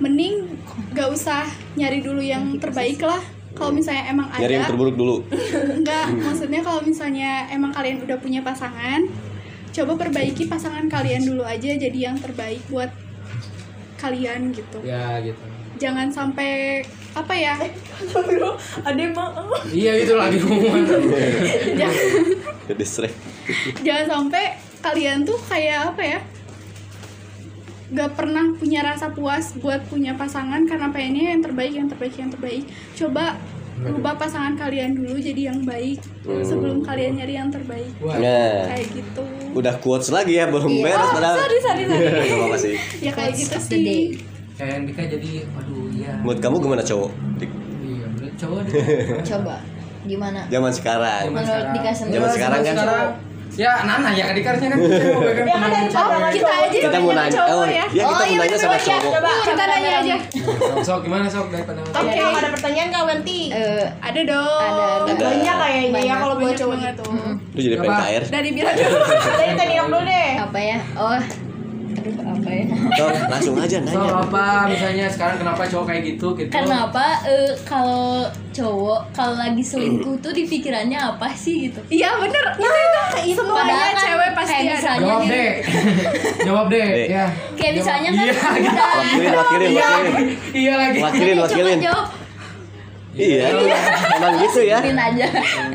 Mending 0.00 0.56
gak 0.96 1.12
usah 1.12 1.44
nyari 1.76 2.00
dulu 2.00 2.22
yang 2.24 2.56
terbaik 2.56 3.02
lah. 3.04 3.20
Kalau 3.50 3.74
misalnya 3.74 4.08
emang 4.08 4.30
nyari 4.32 4.56
yang 4.56 4.64
ada 4.64 4.70
terburuk 4.72 4.96
dulu. 4.96 5.16
enggak 5.80 6.06
maksudnya 6.14 6.60
kalau 6.62 6.80
misalnya 6.86 7.50
emang 7.50 7.74
kalian 7.74 8.00
udah 8.06 8.16
punya 8.22 8.40
pasangan 8.40 9.04
coba 9.70 9.94
perbaiki 9.94 10.50
pasangan 10.50 10.90
kalian 10.90 11.22
dulu 11.22 11.46
aja 11.46 11.78
jadi 11.78 12.10
yang 12.10 12.16
terbaik 12.18 12.62
buat 12.70 12.90
kalian 14.00 14.50
gitu. 14.56 14.80
Ya 14.82 15.20
gitu. 15.20 15.38
Jangan 15.76 16.08
sampai 16.12 16.82
apa 17.12 17.34
ya? 17.36 17.56
Ada 18.88 19.04
maaf. 19.12 19.64
Iya 19.68 19.92
itu 20.00 20.14
lagi 20.16 20.40
ngomong. 20.40 20.84
Jangan. 21.80 22.06
Jadi 22.70 22.84
stres. 22.86 23.14
jangan 23.82 24.06
sampai 24.06 24.54
kalian 24.80 25.22
tuh 25.22 25.36
kayak 25.42 25.92
apa 25.92 26.02
ya 26.02 26.20
gak 27.90 28.14
pernah 28.14 28.54
punya 28.54 28.80
rasa 28.80 29.10
puas 29.10 29.50
buat 29.56 29.82
punya 29.84 30.14
pasangan 30.14 30.62
karena 30.62 30.88
pengennya 30.88 31.34
yang 31.34 31.42
terbaik 31.42 31.72
yang 31.74 31.88
terbaik 31.88 32.14
yang 32.14 32.30
terbaik 32.30 32.62
coba 32.94 33.34
rubah 33.80 34.14
pasangan 34.14 34.54
kalian 34.54 34.94
dulu 34.94 35.16
jadi 35.16 35.50
yang 35.50 35.64
baik 35.64 35.98
Hmm. 36.20 36.44
sebelum 36.44 36.80
kalian 36.80 37.16
nyari 37.16 37.34
yang 37.34 37.48
terbaik 37.48 37.90
Wah. 37.98 38.12
Nah, 38.14 38.68
kayak 38.68 38.86
gitu 38.92 39.24
udah 39.50 39.74
quotes 39.78 40.08
lagi 40.08 40.36
ya, 40.36 40.46
belum 40.46 40.68
Iya. 40.70 40.84
beres 40.86 41.10
padahal. 41.10 41.36
sorry 41.40 41.58
sorry 41.58 41.82
sorry 41.88 42.58
sih. 42.64 42.76
ya 43.00 43.10
kayak 43.10 43.32
gitu 43.34 43.56
sih 43.58 43.86
Kayak 44.52 44.70
yang 44.70 44.84
Dika 44.84 45.02
jadi 45.08 45.30
aduh 45.50 45.88
iya. 45.90 46.12
Menurut 46.20 46.38
kamu 46.38 46.56
gimana 46.60 46.82
cowok? 46.84 47.10
Di 47.40 47.46
Iya, 47.80 48.06
cowok. 48.36 48.60
Coba 49.32 49.56
gimana? 50.02 50.40
zaman 50.46 50.68
sekarang. 50.70 51.22
Zaman 51.26 51.42
sekarang. 51.42 51.72
Dika. 51.72 51.90
Zaman 51.96 52.28
sekarang 52.30 52.60
kan 52.60 52.76
Ya, 53.60 53.84
Nana 53.84 54.08
ya 54.10 54.24
kan 54.24 54.32
Dika 54.32 54.48
harusnya 54.50 54.72
kan 54.72 54.78
kita 54.80 55.04
mau 55.06 55.20
pegang 55.20 55.44
Ya 55.44 55.52
kan 55.52 55.68
dari 55.68 55.88
pandangan 55.92 56.32
kita 56.32 56.40
cowok. 56.42 56.64
aja 56.64 56.78
Kita 56.80 56.96
mau 56.96 57.12
nanya, 57.12 57.28
cowok 57.30 57.52
oh, 57.52 57.66
ya 57.66 57.74
ya 57.74 57.84
kita 57.84 58.00
Oh, 58.00 58.14
mau 58.16 58.24
iya, 58.24 58.38
nanya 58.40 58.56
sama 58.56 58.72
iya. 58.72 58.80
cowok. 58.80 59.12
Coba. 59.12 59.30
kita 59.44 59.62
nanya 59.66 59.90
aja 59.92 60.14
Sok, 60.80 60.98
gimana 61.04 61.26
sok 61.28 61.46
dari 61.50 61.64
pandangan 61.64 61.92
Oke, 61.92 62.20
ada 62.32 62.48
pertanyaan 62.50 62.88
kak 62.88 63.02
Wenti? 63.04 63.40
Eh, 63.52 63.84
ada 64.00 64.20
dong 64.24 65.04
Ada. 65.04 65.12
Banyak 65.14 65.56
kayaknya 65.60 66.00
ya 66.00 66.14
kalau 66.16 66.34
buat 66.34 66.44
Banyak 66.46 66.56
cowok 66.56 66.76
gitu. 66.80 67.04
Lu 67.50 67.60
jadi 67.60 67.76
Coba. 67.76 67.84
PNKR. 67.92 68.22
dari 68.30 68.48
bilang 68.50 68.74
Dari 69.36 69.52
tadi 69.54 69.74
dulu 69.76 69.98
deh. 70.00 70.28
apa 70.40 70.58
ya? 70.58 70.78
Oh, 70.96 71.18
Sok, 72.92 73.10
langsung 73.26 73.54
aja 73.56 73.76
nanya. 73.78 74.02
apa 74.18 74.44
misalnya 74.66 75.06
sekarang 75.06 75.36
kenapa 75.36 75.62
cowok 75.64 75.84
kayak 75.86 76.02
gitu 76.06 76.26
gitu? 76.34 76.50
Kenapa 76.50 77.04
eh, 77.24 77.52
kalau 77.62 78.24
cowok 78.50 79.00
kalau 79.10 79.34
lagi 79.34 79.60
selingkuh 79.60 80.18
tuh 80.18 80.30
di 80.30 80.44
pikirannya 80.44 80.96
apa 80.96 81.30
sih 81.32 81.66
gitu? 81.66 81.80
iya 81.88 82.16
bener 82.16 82.44
itu 82.52 82.68
itu 83.26 83.36
semuanya 83.36 83.70
Padahal 83.70 83.86
kan 83.86 83.96
cewek 84.00 84.30
pasti 84.32 84.50
kayak 84.50 84.62
ada 84.62 84.74
misalnya 84.74 85.00
Jawab 85.00 85.22
deh. 85.24 85.52
Jawab 86.46 86.66
deh. 86.68 86.88
Ya. 87.06 87.26
kayak 87.54 87.72
misalnya 87.74 88.10
kan 88.10 88.18
Iya, 88.20 88.32
udah 88.32 88.88
Wakilin, 88.90 89.32
wakilin, 89.32 89.70
Iya, 89.70 89.86
wakilin. 89.86 90.26
iya 90.52 90.72
lagi. 90.76 90.98
Wakilin, 91.00 91.36
wakilin. 91.38 91.78
jawab, 91.80 92.06
Iya, 93.10 93.50
emang 94.14 94.38
gitu 94.38 94.60
ya. 94.62 94.78
Aja. 94.78 95.26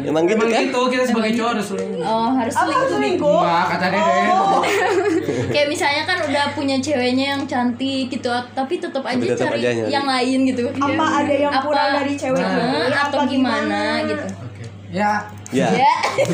Emang 0.01 0.23
gitu 0.23 0.39
Emang 0.39 0.49
kan? 0.49 0.63
gitu 0.63 0.79
kita 0.87 1.03
sebagai 1.03 1.31
cowok 1.35 1.51
harus 1.51 1.67
selingkuh. 1.67 2.01
Oh, 2.01 2.29
harus 2.31 2.53
Apa 2.53 2.63
selingkuh. 2.63 2.89
selingkuh? 2.89 3.39
Enggak, 3.41 3.63
kata 3.67 3.85
Dede. 3.85 4.13
Oh. 4.31 4.61
Kayak 5.53 5.67
misalnya 5.67 6.03
kan 6.05 6.17
udah 6.21 6.45
punya 6.51 6.77
ceweknya 6.77 7.25
yang 7.31 7.43
cantik 7.43 8.07
gitu, 8.07 8.27
tapi 8.49 8.73
tetap 8.77 9.03
aja 9.03 9.13
Tapi 9.13 9.27
tetep 9.27 9.45
cari 9.45 9.59
aja 9.59 9.69
nyari. 9.73 9.89
yang 9.89 10.05
lain 10.05 10.37
gitu. 10.45 10.63
Apa 10.71 11.05
ada 11.17 11.33
yang 11.35 11.51
Apa- 11.51 11.65
kurang 11.65 11.89
dari 11.93 12.13
cewek 12.15 12.39
Nah, 12.39 12.55
ini? 12.55 12.93
atau 12.93 13.19
Apa 13.19 13.27
gimana 13.27 13.79
gitu. 14.01 14.25
Oke. 14.25 14.63
Ya. 14.89 15.11
Ya, 15.55 15.67
Ya. 15.71 15.93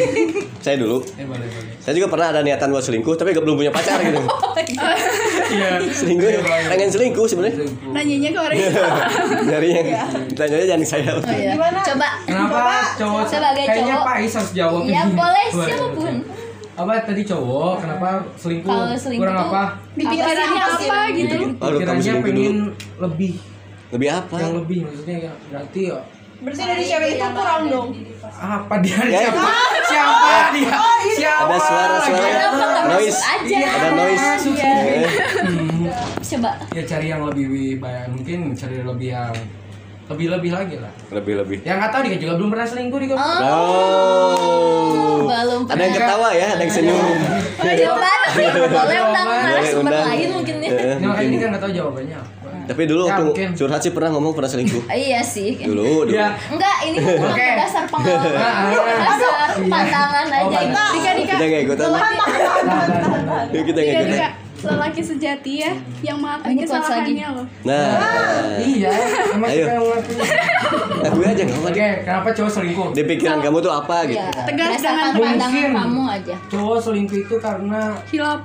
saya 0.65 0.75
dulu. 0.75 1.05
Eh 1.13 1.23
boleh 1.23 1.45
boleh. 1.45 1.73
Saya 1.77 1.93
juga 1.93 2.07
pernah 2.07 2.27
ada 2.29 2.41
niatan 2.41 2.67
buat 2.67 2.81
selingkuh, 2.81 3.13
tapi 3.13 3.31
gak 3.31 3.41
belum 3.41 3.55
punya 3.55 3.69
pacar 3.69 3.97
gitu. 3.99 4.17
Iya. 5.51 5.83
Selingkuh, 5.83 6.31
pengen 6.65 6.87
selingkuh 6.87 7.27
sebenarnya. 7.27 7.67
Nanyanya 7.85 8.29
ke 8.31 8.39
orang 8.39 8.55
itu 8.61 8.71
Dari 9.43 9.69
yang 9.69 9.87
ditanyanya 10.25 10.65
jangan 10.65 10.87
saya. 10.87 11.11
Oh, 11.11 11.23
iya. 11.27 11.51
Gimana? 11.51 11.79
Coba. 11.83 12.07
Kenapa 12.23 12.63
cowok 12.95 13.23
Sebagai 13.27 13.63
kayaknya 13.65 13.93
cowok. 13.93 14.07
Pais 14.07 14.31
harus 14.31 14.51
jawab 14.53 14.81
Ya 14.85 15.01
ini. 15.03 15.11
boleh 15.13 15.45
siapa 15.51 15.87
pun. 15.91 16.13
Apa 16.73 16.91
tadi 17.03 17.21
cowok? 17.25 17.73
Kenapa 17.77 18.07
selingkuh? 18.33 18.71
Kalau 18.71 18.95
selingkuh 18.95 19.27
Kurang 19.27 19.39
apa? 19.43 19.63
di 19.91 20.03
pikirannya 20.07 20.61
Apa 20.61 20.75
apa 20.79 20.99
gitu 21.11 21.35
Pikirannya 21.51 22.13
pengen 22.23 22.55
dulu. 22.55 22.71
lebih. 23.01 23.33
Lebih 23.91 24.09
apa? 24.09 24.35
Yang 24.39 24.53
lebih 24.55 24.79
maksudnya 24.81 25.15
ya 25.19 25.31
berarti 25.51 25.81
ya 25.83 25.97
Berarti 26.41 26.63
dari 26.63 26.83
cewek 26.83 27.09
itu 27.13 27.27
kurang 27.31 27.63
dong. 27.67 27.89
apa 28.33 28.73
dia 28.81 28.97
Ya. 29.05 29.19
siapa? 29.23 29.51
Siapa 29.85 30.33
dia? 30.51 30.73
Siapa? 31.11 31.45
Ada 31.45 31.57
suara-suara. 31.59 32.17
lagi? 32.17 32.31
Kenapa 32.31 32.65
nggak 32.65 32.85
Noise. 32.87 33.13
masuk 33.13 33.29
aja? 33.29 33.53
Iya, 33.53 33.69
Ada 33.69 33.89
noise. 33.93 34.25
Iya. 34.49 34.73
Coba. 36.31 36.51
Ya 36.71 36.83
cari 36.83 37.07
yang 37.07 37.21
lebih 37.23 37.45
baik 37.77 38.05
mungkin 38.09 38.39
cari 38.51 38.81
lebih 38.81 39.09
yang 39.11 39.33
lebih 40.09 40.27
lebih 40.29 40.51
lagi 40.51 40.75
lah. 40.75 40.91
Lebih-lebih. 41.09 41.57
Yang 41.61 41.77
nggak 41.77 41.91
tahu 41.93 42.01
dia 42.03 42.17
juga 42.17 42.33
belum 42.35 42.49
pernah 42.49 42.67
selingkuh 42.67 42.99
dia. 42.99 43.15
Oh. 43.15 44.35
Belum 45.23 45.61
Ada 45.63 45.77
yang 45.79 45.95
ketawa 45.95 46.29
ya, 46.33 46.47
ada 46.49 46.61
yang 46.61 46.73
senyum. 46.73 46.97
Coba. 46.97 48.11
Boleh 48.73 48.99
undang 49.01 49.25
Boleh 49.25 49.43
narasumber 49.45 49.91
undang. 49.91 50.07
lain 50.09 50.29
mungkin 50.31 50.55
ya. 50.57 50.69
Ini 50.71 50.79
makanya 50.99 51.05
mungkin. 51.05 51.37
dia 51.37 51.47
nggak 51.47 51.61
tahu 51.61 51.71
jawabannya. 51.71 52.19
Tapi 52.71 52.87
dulu 52.87 53.03
Ya, 53.03 53.09
waktu 53.11 53.23
mungkin. 53.27 53.49
curhat 53.51 53.79
sih 53.79 53.91
pernah 53.91 54.09
ngomong 54.11 54.31
pernah 54.31 54.47
selingkuh. 54.47 54.87
Iya 54.87 55.19
sih. 55.19 55.59
Dulu, 55.59 56.07
dulu. 56.07 56.15
Ya. 56.15 56.39
Enggak, 56.47 56.77
ini 56.87 56.97
cuma 56.97 57.27
Oke. 57.29 57.47
dasar 57.53 57.83
pengalaman, 57.85 58.31
Ah, 58.31 58.71
dasar 58.97 59.49
Iya. 59.53 59.67
pandangan 59.67 60.25
Oh, 60.31 60.47
aja. 60.47 60.59
Dika 60.89 61.11
Dika 61.11 61.33
Kita 61.33 61.43
nggak 61.43 61.61
ikutan. 61.61 61.87
Kita 63.51 63.79
nggak 63.81 63.95
ikutan. 63.99 64.31
Lelaki 64.61 65.01
sejati 65.01 65.53
ya 65.59 65.73
yang 66.01 66.17
mengakui 66.17 66.53
Ini 66.53 66.61
quotes 66.61 66.85
lagi. 66.87 67.13
kesalahannya 67.17 67.27
loh 67.33 67.45
Nah, 67.61 67.89
Iya, 68.57 68.93
emang 69.31 69.49
Ayo. 69.49 69.57
kita 69.57 69.71
yang 69.71 69.83
ngelakuin. 69.83 70.19
aku 71.01 71.19
aja 71.27 71.41
nggak 71.41 71.59
Oke, 71.63 71.87
kenapa 72.01 72.27
cowok 72.31 72.51
selingkuh? 72.51 72.87
Di 72.91 73.03
pikiran 73.03 73.37
kamu 73.39 73.57
tuh 73.59 73.73
apa 73.73 73.97
gitu? 74.05 74.15
Iya, 74.15 74.27
Tegas 74.43 74.69
berdasarkan 74.71 75.01
dengan 75.07 75.21
pandangan 75.27 75.49
mungkin. 75.51 75.71
kamu 75.75 76.01
aja. 76.11 76.35
Cowok 76.47 76.77
selingkuh 76.79 77.17
itu 77.19 77.35
karena 77.37 77.81
hilap 78.07 78.39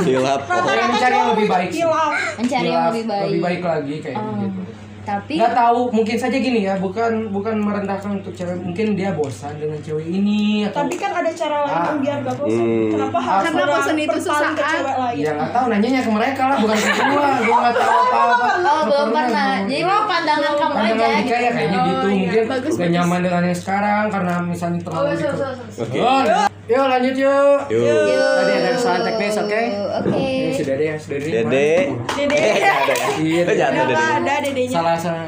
Hilap. 0.00 0.40
Oh, 0.44 0.62
mencari 0.62 1.14
yang 1.16 1.28
lebih 1.32 1.46
baik. 1.48 1.68
sih. 1.68 1.80
Hilaf. 1.80 2.12
Mencari 2.36 2.54
yang 2.60 2.72
Hilaf, 2.72 2.88
lebih 2.88 3.04
baik. 3.04 3.24
lebih 3.24 3.40
baik 3.40 3.60
lagi 3.64 3.94
kayak 4.00 4.16
Oh, 4.16 4.34
gitu. 4.36 4.60
Tapi 5.08 5.34
Nggak 5.34 5.56
tahu, 5.56 5.80
mungkin 5.88 6.16
saja 6.16 6.36
gini 6.36 6.60
ya, 6.62 6.76
bukan 6.76 7.32
bukan 7.32 7.56
merendahkan 7.56 8.20
untuk 8.20 8.28
cewek, 8.30 8.60
mungkin 8.60 8.92
dia 8.92 9.10
bosan 9.10 9.56
dengan 9.56 9.80
cewek 9.80 10.04
ini 10.04 10.68
atau 10.68 10.84
Tapi 10.84 10.94
kan 10.94 11.16
ada 11.16 11.30
cara 11.32 11.64
lain 11.64 11.72
Ah. 11.72 11.84
yang 11.86 11.98
biar 11.98 12.18
gak 12.20 12.36
bosan. 12.36 12.60
Hmm. 12.60 12.90
Kenapa 12.92 13.18
harus 13.18 13.42
Karena 13.42 13.62
bosan 13.64 13.96
itu 13.96 14.08
berpaling 14.10 14.20
ke 14.20 14.28
sesaat. 14.52 14.68
cewek 14.70 14.96
lain? 15.00 15.16
ya 15.18 15.30
nggak 15.32 15.50
tahu 15.50 15.64
nanyanya 15.66 16.00
ke 16.02 16.10
mereka 16.12 16.42
lah, 16.44 16.56
bukan 16.58 16.76
ke 16.76 16.90
gua, 16.92 17.24
gua 17.48 17.56
nggak 17.58 17.74
tahu 17.74 17.96
apa-apa. 18.04 18.48
Oh, 18.60 18.82
belum 18.84 19.08
pernah. 19.10 19.50
Jadi 19.64 19.80
pandangan 20.04 20.52
kamu 20.54 20.74
aja 20.74 20.84
Pandangan 20.84 21.16
Dika 21.18 21.24
gitu. 21.24 21.32
ya 21.38 21.50
kayaknya 21.50 21.78
Oh, 21.78 21.86
gitu, 21.88 22.06
iya. 22.06 22.18
mungkin 22.18 22.42
Bagus, 22.44 22.68
gak 22.68 22.78
bagus. 22.78 22.92
nyaman 22.92 23.20
dengan 23.24 23.42
yang 23.42 23.58
sekarang 23.58 24.04
karena 24.08 24.34
misalnya 24.42 24.80
terlalu 24.84 25.08
Oh, 25.08 26.20
Oke. 26.68 26.76
Yuk, 26.76 26.76
yuk 26.76 26.86
lanjut 26.86 27.14
yuk. 27.16 27.58
Yuk. 27.70 28.28
Tadi 28.36 28.52
ada 28.54 28.70
kesalahan 28.70 29.02
teknis, 29.02 29.34
oke? 29.38 29.60
Oke. 29.98 30.20
Ini 30.20 30.52
si 30.52 30.62
Dede 30.62 30.84
ya, 30.84 30.94
si 30.94 31.06
Dede. 31.08 31.28
Dede. 31.32 31.70
Dede. 32.12 32.36
Eh, 32.36 32.52
nggak 32.54 32.76
ada 32.76 32.92
ya? 32.92 33.08
Iya, 33.18 33.42
Oh, 33.42 33.54
jangan 33.56 33.72
ada 33.72 33.84
Dede. 33.88 34.04
ada 34.04 34.34
dedenya? 34.44 34.76
Salah 34.76 34.96
salah. 34.98 35.26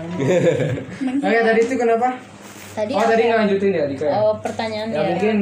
Oke, 1.16 1.38
tadi 1.42 1.60
itu 1.62 1.74
kenapa? 1.74 2.08
Tadi 2.70 2.92
Oh, 2.92 3.00
tadi 3.02 3.18
ya? 3.18 3.26
nggak 3.26 3.38
lanjutin 3.40 3.70
ya, 3.72 3.84
Dika? 3.88 4.04
ya? 4.04 4.14
Oh, 4.18 4.34
pertanyaannya. 4.36 4.94
Ya 4.94 5.02
mungkin 5.08 5.36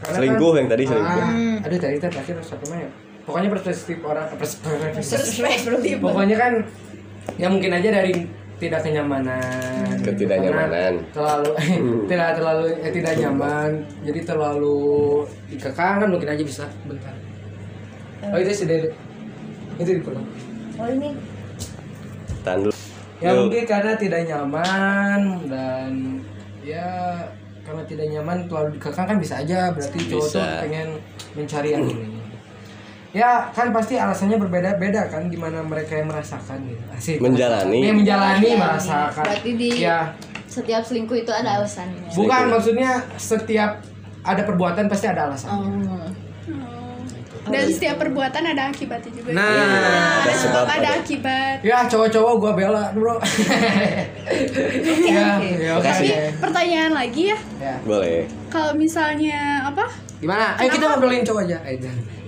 Selingkuh 0.00 0.48
kan- 0.48 0.56
yang 0.56 0.68
tadi 0.72 0.82
selingkuh. 0.86 1.20
Ah, 1.20 1.60
aduh 1.60 1.76
tadi 1.78 1.96
tadi 2.00 2.10
terakhir 2.10 2.36
satu 2.40 2.64
mana 2.66 2.80
ya? 2.80 2.90
Pokoknya 3.20 3.48
perspektif 3.52 3.96
orang 4.00 4.26
perspektif. 4.32 5.96
Pokoknya 6.00 6.36
kan 6.40 6.52
ya 7.36 7.46
mungkin 7.46 7.70
aja 7.70 7.88
dari 7.92 8.24
tidak 8.60 8.80
kenyamanan. 8.84 9.96
Ketidaknyamanan. 10.04 10.92
Karena 11.00 11.12
Terlalu 11.16 11.50
tidak 12.12 12.28
terlalu 12.36 12.66
eh, 12.84 12.92
tidak 12.92 13.14
nyaman. 13.16 13.70
Jadi 14.04 14.20
terlalu 14.28 14.78
dikekang 15.48 15.96
kan 16.04 16.08
mungkin 16.12 16.28
aja 16.28 16.42
bisa 16.44 16.64
bentar. 16.84 17.16
Oh 18.28 18.36
itu 18.36 18.52
sih 18.52 18.66
dari 18.68 18.92
itu 19.80 19.90
di 19.96 20.02
pulang. 20.04 20.26
Oh, 20.76 20.86
ini 20.86 21.16
Tahan 22.44 22.68
dulu. 22.68 22.74
Ya 23.20 23.36
Yuk. 23.36 23.48
mungkin 23.48 23.62
karena 23.68 23.92
tidak 23.96 24.20
nyaman 24.28 25.20
dan 25.48 25.92
ya 26.64 26.88
karena 27.64 27.82
tidak 27.84 28.06
nyaman 28.12 28.48
terlalu 28.48 28.76
dikekang 28.76 29.06
kan 29.08 29.16
bisa 29.20 29.40
aja 29.40 29.72
berarti 29.72 29.98
cowok 30.08 30.28
tuh 30.36 30.44
pengen 30.68 30.88
mencari 31.32 31.68
yang 31.72 31.84
ini. 31.88 32.19
Ya 33.10 33.50
kan 33.50 33.70
pasti 33.70 33.94
alasannya 33.94 34.38
berbeda-beda 34.38 35.06
kan 35.06 35.26
gimana 35.26 35.60
mereka 35.60 35.94
yang 35.94 36.06
merasakan 36.06 36.62
gitu. 36.64 36.82
Asik. 36.90 37.16
Menjalani. 37.18 37.80
Ya, 37.80 37.90
menjalani 37.90 38.38
Menjalani. 38.40 38.50
merasakan. 38.56 39.24
Berarti 39.24 39.50
di- 39.52 39.80
Ya, 39.80 40.14
setiap 40.46 40.82
selingkuh 40.82 41.16
itu 41.16 41.30
ada 41.30 41.58
alasannya. 41.58 42.06
bukan 42.08 42.42
maksudnya 42.48 42.90
setiap 43.16 43.82
ada 44.20 44.42
perbuatan 44.42 44.86
pasti 44.86 45.06
ada 45.06 45.26
alasan. 45.26 45.50
Oh. 45.50 46.06
dan 47.42 47.66
setiap 47.66 47.96
perbuatan 47.96 48.46
ada 48.46 48.68
akibatnya 48.68 49.10
juga 49.10 49.32
Nah, 49.32 49.42
ada 49.42 49.90
ada 50.22 50.34
sebab 50.36 50.64
ada 50.68 50.76
ada. 50.86 50.90
akibat 51.00 51.56
Ya 51.64 51.82
cowok-cowok 51.82 52.32
gua 52.36 52.52
bela, 52.52 52.84
Bro. 52.92 53.16
ya, 55.02 55.40
ya, 55.40 55.70
oke. 55.74 55.82
Makasih. 55.82 56.08
tapi 56.10 56.38
pertanyaan 56.38 56.92
lagi 56.92 57.22
ya 57.26 57.38
Ya. 57.58 57.74
Boleh. 57.82 58.28
kalau 58.46 58.76
misalnya 58.76 59.66
apa 59.66 59.82
Gimana? 60.20 60.52
Ayo 60.54 60.68
kita 60.68 60.84
ngobrolin 60.86 61.24
cowok 61.24 61.42
aja. 61.42 61.58
Ayo. 61.64 61.80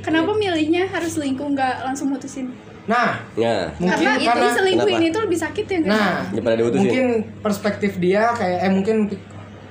Kenapa 0.02 0.30
milihnya 0.32 0.84
harus 0.86 1.14
selingkuh 1.14 1.46
nggak 1.48 1.82
langsung 1.82 2.10
mutusin 2.10 2.50
Nah, 2.82 3.14
Nah, 3.38 3.70
mungkin 3.78 3.94
karena 3.94 4.18
itu 4.18 4.26
karena 4.26 4.48
selingkuh 4.50 4.88
Kenapa? 4.90 5.00
ini 5.00 5.14
tuh 5.14 5.22
lebih 5.22 5.38
sakit 5.38 5.64
ya 5.64 5.78
Nah, 5.86 6.12
daripada 6.28 6.54
diutusin. 6.58 6.80
mungkin 6.82 7.04
perspektif 7.38 7.92
dia 7.96 8.34
kayak 8.34 8.58
eh 8.58 8.70
mungkin 8.70 8.96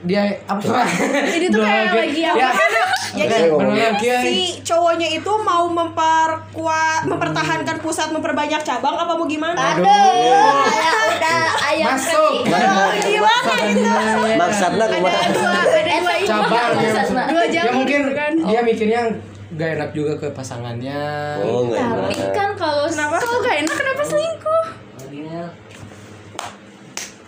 dia 0.02 0.22
apa 0.48 0.64
Ini 1.30 1.48
tuh 1.52 1.60
kayak 1.60 1.92
lagi 1.92 2.22
apa? 2.24 2.40
ya, 2.40 2.50
Jadi 3.12 3.36
Kiai. 4.00 4.24
si 4.24 4.36
cowoknya 4.64 5.04
itu 5.12 5.32
mau 5.44 5.68
memperkuat, 5.68 7.04
mempertahankan 7.04 7.84
pusat, 7.84 8.08
memperbanyak 8.08 8.64
cabang 8.64 8.96
apa 8.96 9.12
mau 9.12 9.28
gimana? 9.28 9.76
Aduh, 9.76 9.84
kayak 9.84 10.96
udah 11.12 11.42
ayam 11.68 11.88
Masuk. 11.92 12.32
kering. 12.48 13.78
Maksudnya 14.40 14.72
ada 14.72 14.86
dua 14.88 15.12
ada 15.12 15.92
dua 16.00 16.16
cabang 16.24 16.52
ya, 17.52 17.68
ya 17.68 17.72
mungkin 17.76 18.00
gitu 18.02 18.16
kan 18.16 18.32
dia 18.40 18.60
mikirnya 18.64 19.02
gak 19.52 19.70
enak 19.76 19.90
juga 19.92 20.14
ke 20.16 20.28
pasangannya 20.32 21.04
Oh, 21.42 21.68
nggak 21.68 21.82
Tapi 21.82 22.16
enak. 22.16 22.32
kan 22.32 22.50
kalau 22.56 22.88
kenapa 22.88 23.16
kalau 23.20 23.40
gak 23.42 23.58
enak 23.60 23.76
kenapa 23.76 24.04
selingkuh 24.04 24.66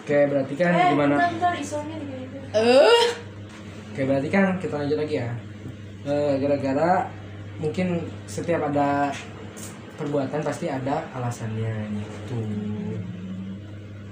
Oke, 0.04 0.20
berarti 0.28 0.54
kan 0.60 0.72
Eh, 0.76 0.92
gimana? 0.92 1.16
bentar, 1.16 1.32
bentar, 1.32 1.54
gitu. 1.56 2.38
Eh, 2.52 3.08
Oke, 3.88 4.02
berarti 4.04 4.28
kan 4.28 4.60
kita 4.60 4.76
lanjut 4.76 5.00
lagi 5.00 5.16
ya. 5.16 5.32
Eh, 6.04 6.34
Gara-gara 6.44 7.08
mungkin 7.56 7.88
setiap 8.28 8.68
ada 8.68 9.16
perbuatan 9.96 10.44
pasti 10.44 10.68
ada 10.68 11.08
alasannya 11.16 11.88
gitu. 11.88 12.36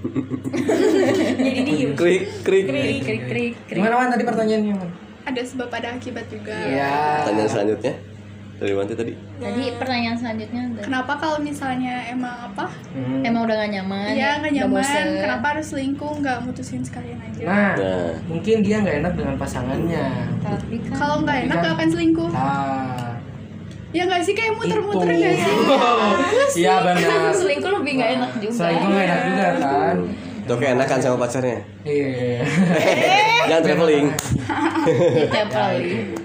Jadi 1.44 1.62
diem. 1.62 1.92
Krik 1.92 2.24
krik. 2.40 2.66
krik 2.66 2.66
krik 2.72 3.00
krik 3.04 3.24
krik. 3.28 3.54
Gimana 3.68 4.00
Wan 4.00 4.10
tadi 4.10 4.24
pertanyaannya? 4.24 4.74
Wan? 4.74 4.90
Ada 5.24 5.42
sebab 5.42 5.70
ada 5.70 5.88
akibat 5.92 6.26
juga 6.28 6.56
Iya. 6.56 7.22
Pertanyaan 7.22 7.50
selanjutnya 7.50 7.94
dari 8.56 8.74
Wanti 8.74 8.94
tadi. 8.94 9.14
Tadi 9.36 9.64
pertanyaan 9.74 10.14
selanjutnya 10.16 10.62
ada. 10.68 10.82
kenapa 10.84 11.14
kalau 11.18 11.38
misalnya 11.40 12.06
emang 12.06 12.30
apa 12.46 12.70
Hmm. 12.92 13.22
Emang 13.22 13.42
udah 13.44 13.56
gak 13.58 13.72
nyaman? 13.72 14.14
ya 14.14 14.38
nggak 14.38 14.52
Udah 14.52 14.58
nyaman 14.60 14.76
bosen? 14.78 15.08
kenapa 15.18 15.46
harus 15.48 15.66
selingkuh 15.68 16.14
nggak 16.16 16.38
mutusin 16.42 16.82
sekalian 16.82 17.18
aja 17.20 17.42
Nah, 17.42 17.72
Nah, 17.74 18.10
mungkin 18.28 18.56
dia 18.60 18.76
nggak 18.80 18.98
enak 19.00 19.14
dengan 19.16 19.36
pasangannya. 19.36 20.06
Tapi 20.40 20.76
kan 20.80 20.94
kalau 20.96 21.16
nggak 21.22 21.38
enak 21.40 21.50
Kan- 21.50 21.62
nggak 21.64 21.74
akan 21.76 21.88
selingkuh 21.90 22.30
Ah, 22.32 23.12
ya 23.92 24.02
nggak 24.06 24.22
sih 24.22 24.34
kayak 24.34 24.54
muter-muter 24.54 25.10
nggak 25.10 25.36
sih 25.36 25.56
Iya 26.62 26.74
benar. 26.82 27.34
selingkuh 27.34 27.72
lebih 27.74 27.92
gak 27.96 28.10
enak 28.16 28.32
juga. 28.38 28.54
Selingkuh 28.54 28.90
nggak 28.90 29.06
enak 29.08 29.22
juga 29.26 29.46
kan? 29.60 29.96
Itu 30.42 30.54
keenakan 30.58 31.00
sama 31.00 31.16
pacarnya. 31.22 31.60
Iya. 31.86 32.42
Jangan 33.50 33.64
traveling. 33.64 34.08
Tiap 35.34 35.50
kali. 35.54 36.18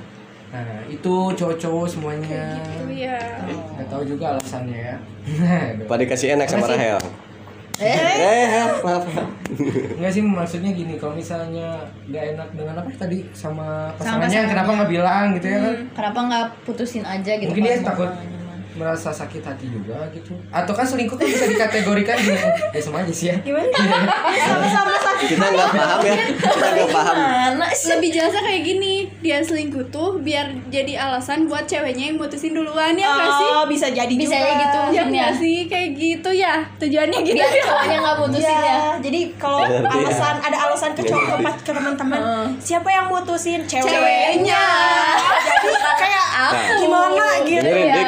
Nah, 0.57 0.81
itu 0.89 1.15
cowok-cowok 1.37 1.85
semuanya. 1.85 2.57
gitu 2.65 2.97
ya 2.97 3.21
Nggak 3.77 3.87
tahu 3.93 4.03
juga 4.09 4.25
alasannya 4.37 4.79
ya. 4.79 4.97
Pada 5.89 6.01
dikasih 6.01 6.33
enak 6.39 6.49
sama. 6.49 6.65
Rahel. 6.71 6.97
Eh, 7.77 8.65
maaf. 8.81 9.05
Enggak 10.01 10.13
sih 10.17 10.25
maksudnya 10.25 10.73
gini, 10.73 10.97
kalau 10.97 11.13
misalnya 11.13 11.85
nggak 12.09 12.25
enak 12.33 12.49
dengan 12.57 12.81
apa 12.81 12.89
tadi 12.97 13.21
sama 13.37 13.93
pasangannya, 14.01 14.33
pasangannya. 14.33 14.49
kenapa 14.49 14.71
nggak 14.81 14.91
bilang 14.97 15.27
gitu 15.37 15.47
ya 15.53 15.59
kan? 15.61 15.77
Kenapa 15.93 16.19
nggak 16.25 16.45
putusin 16.65 17.05
aja 17.05 17.33
gitu? 17.37 17.53
Mungkin 17.53 17.69
dia 17.69 17.85
takut? 17.85 18.09
Merasa 18.77 19.09
sakit 19.11 19.41
hati 19.41 19.67
juga 19.67 20.07
gitu. 20.11 20.37
Atau 20.49 20.73
kan 20.73 20.85
selingkuh 20.85 21.17
kan 21.17 21.27
bisa 21.27 21.45
dikategorikan 21.45 22.17
gini, 22.17 22.39
ya 22.71 22.81
sama 22.81 23.01
aja 23.01 23.11
sih 23.11 23.27
ya. 23.29 23.37
Gimana? 23.41 23.69
Sama-sama 24.37 24.95
sakit. 24.95 25.29
Kita 25.33 25.47
nggak 25.47 25.71
paham 25.73 26.01
ya. 26.03 26.17
Kita 26.37 26.67
nggak 26.71 26.91
paham. 26.91 27.17
Mana 27.17 27.67
sih? 27.73 27.89
lebih 27.89 28.13
jelasnya 28.13 28.43
kayak 28.43 28.63
gini 28.63 28.93
dia 29.19 29.41
selingkuh 29.41 29.89
tuh 29.89 30.19
biar 30.19 30.45
jadi 30.69 30.99
alasan 30.99 31.47
buat 31.47 31.65
ceweknya 31.65 32.13
yang 32.13 32.17
mutusin 32.17 32.53
duluan 32.53 32.93
ya 32.93 33.09
nggak 33.09 33.31
sih 33.33 33.49
Oh, 33.49 33.65
bisa 33.65 33.87
jadi 33.89 34.11
Bisa 34.11 34.33
juga. 34.33 34.45
ya 34.45 34.55
gitu 34.59 34.79
ya 34.79 34.93
ya. 34.93 35.03
nggak 35.07 35.31
sih 35.35 35.57
kayak 35.65 35.89
gitu 35.95 36.31
ya 36.31 36.55
tujuannya 36.77 37.19
gitu 37.23 37.37
Biar 37.37 37.49
ya 37.49 37.63
cowoknya 37.65 37.97
nggak 37.99 38.17
putusin 38.19 38.45
ya. 38.45 38.61
Iya, 38.61 38.79
jadi 39.01 39.21
kalau 39.37 39.61
ya. 39.65 39.81
alasan 39.83 40.37
ada 40.39 40.57
alasan 40.61 40.91
ke 40.93 41.03
cowok 41.03 41.39
ke, 41.59 41.71
teman-teman, 41.71 42.21
siapa 42.59 42.89
yang 42.89 43.07
mutusin? 43.07 43.61
Cewek. 43.65 43.87
Ceweknya. 43.87 44.63
Jadi 45.47 45.69
kayak 45.97 46.27
Aku. 46.37 46.75
gimana 46.79 47.27
gitu. 47.43 47.65
Dik. 47.65 48.05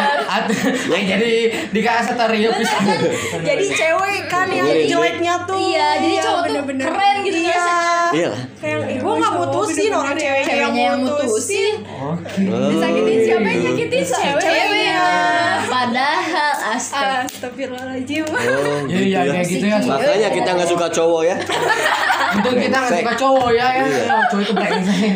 Iya. 0.00 0.38
Iya, 0.40 0.90
yang 0.90 1.04
jadi 1.06 1.32
dikasih 1.70 2.14
stereo 2.14 2.50
pisan. 2.54 2.82
Jadi 3.40 3.64
cewek 3.68 4.22
kan 4.26 4.46
yang 4.48 4.66
Dengerin, 4.66 4.80
Dik. 4.80 4.90
jeleknya 4.90 5.34
tuh. 5.44 5.56
Iya, 5.58 5.88
jadi 5.98 6.16
cowok 6.20 6.40
tuh 6.40 6.46
bener-bener. 6.50 6.86
keren 6.86 7.16
gitu 7.22 7.38
Iya. 7.40 7.54
sih? 7.56 7.74
Iya. 8.10 8.30
Kayak 8.60 8.78
gue 9.00 9.14
nggak 9.16 9.32
mutusin 9.32 9.90
orang 9.92 10.14
ceweknya 10.14 10.46
Ceweknya 10.46 10.82
yang 10.82 10.98
mutusin. 11.00 11.74
Oke. 11.84 12.42
disakitin 12.42 13.18
siapa 13.20 13.46
yang 13.46 13.60
nyakitin 13.62 14.02
ceweknya. 14.04 15.08
Padahal. 15.66 16.52
Astagfirullahaladzim 16.70 18.24
Oh, 18.30 18.36
Iya, 18.86 18.86
gitu 18.86 19.04
iya, 19.06 19.20
ya. 19.22 19.32
kayak 19.32 19.46
gitu 19.48 19.64
ya. 19.66 19.76
Makanya 19.80 20.28
kita 20.30 20.50
nggak 20.54 20.68
suka 20.68 20.86
cowok 20.88 21.22
ya. 21.24 21.36
Untung 22.30 22.56
kita 22.56 22.76
nggak 22.78 22.92
suka 22.96 23.12
cowok 23.16 23.50
ya, 23.50 23.66
ya. 23.70 23.84
Iya. 23.84 24.04
Oh, 24.08 24.22
cowok 24.30 24.42
itu 24.42 24.52
brengsek. 24.54 25.12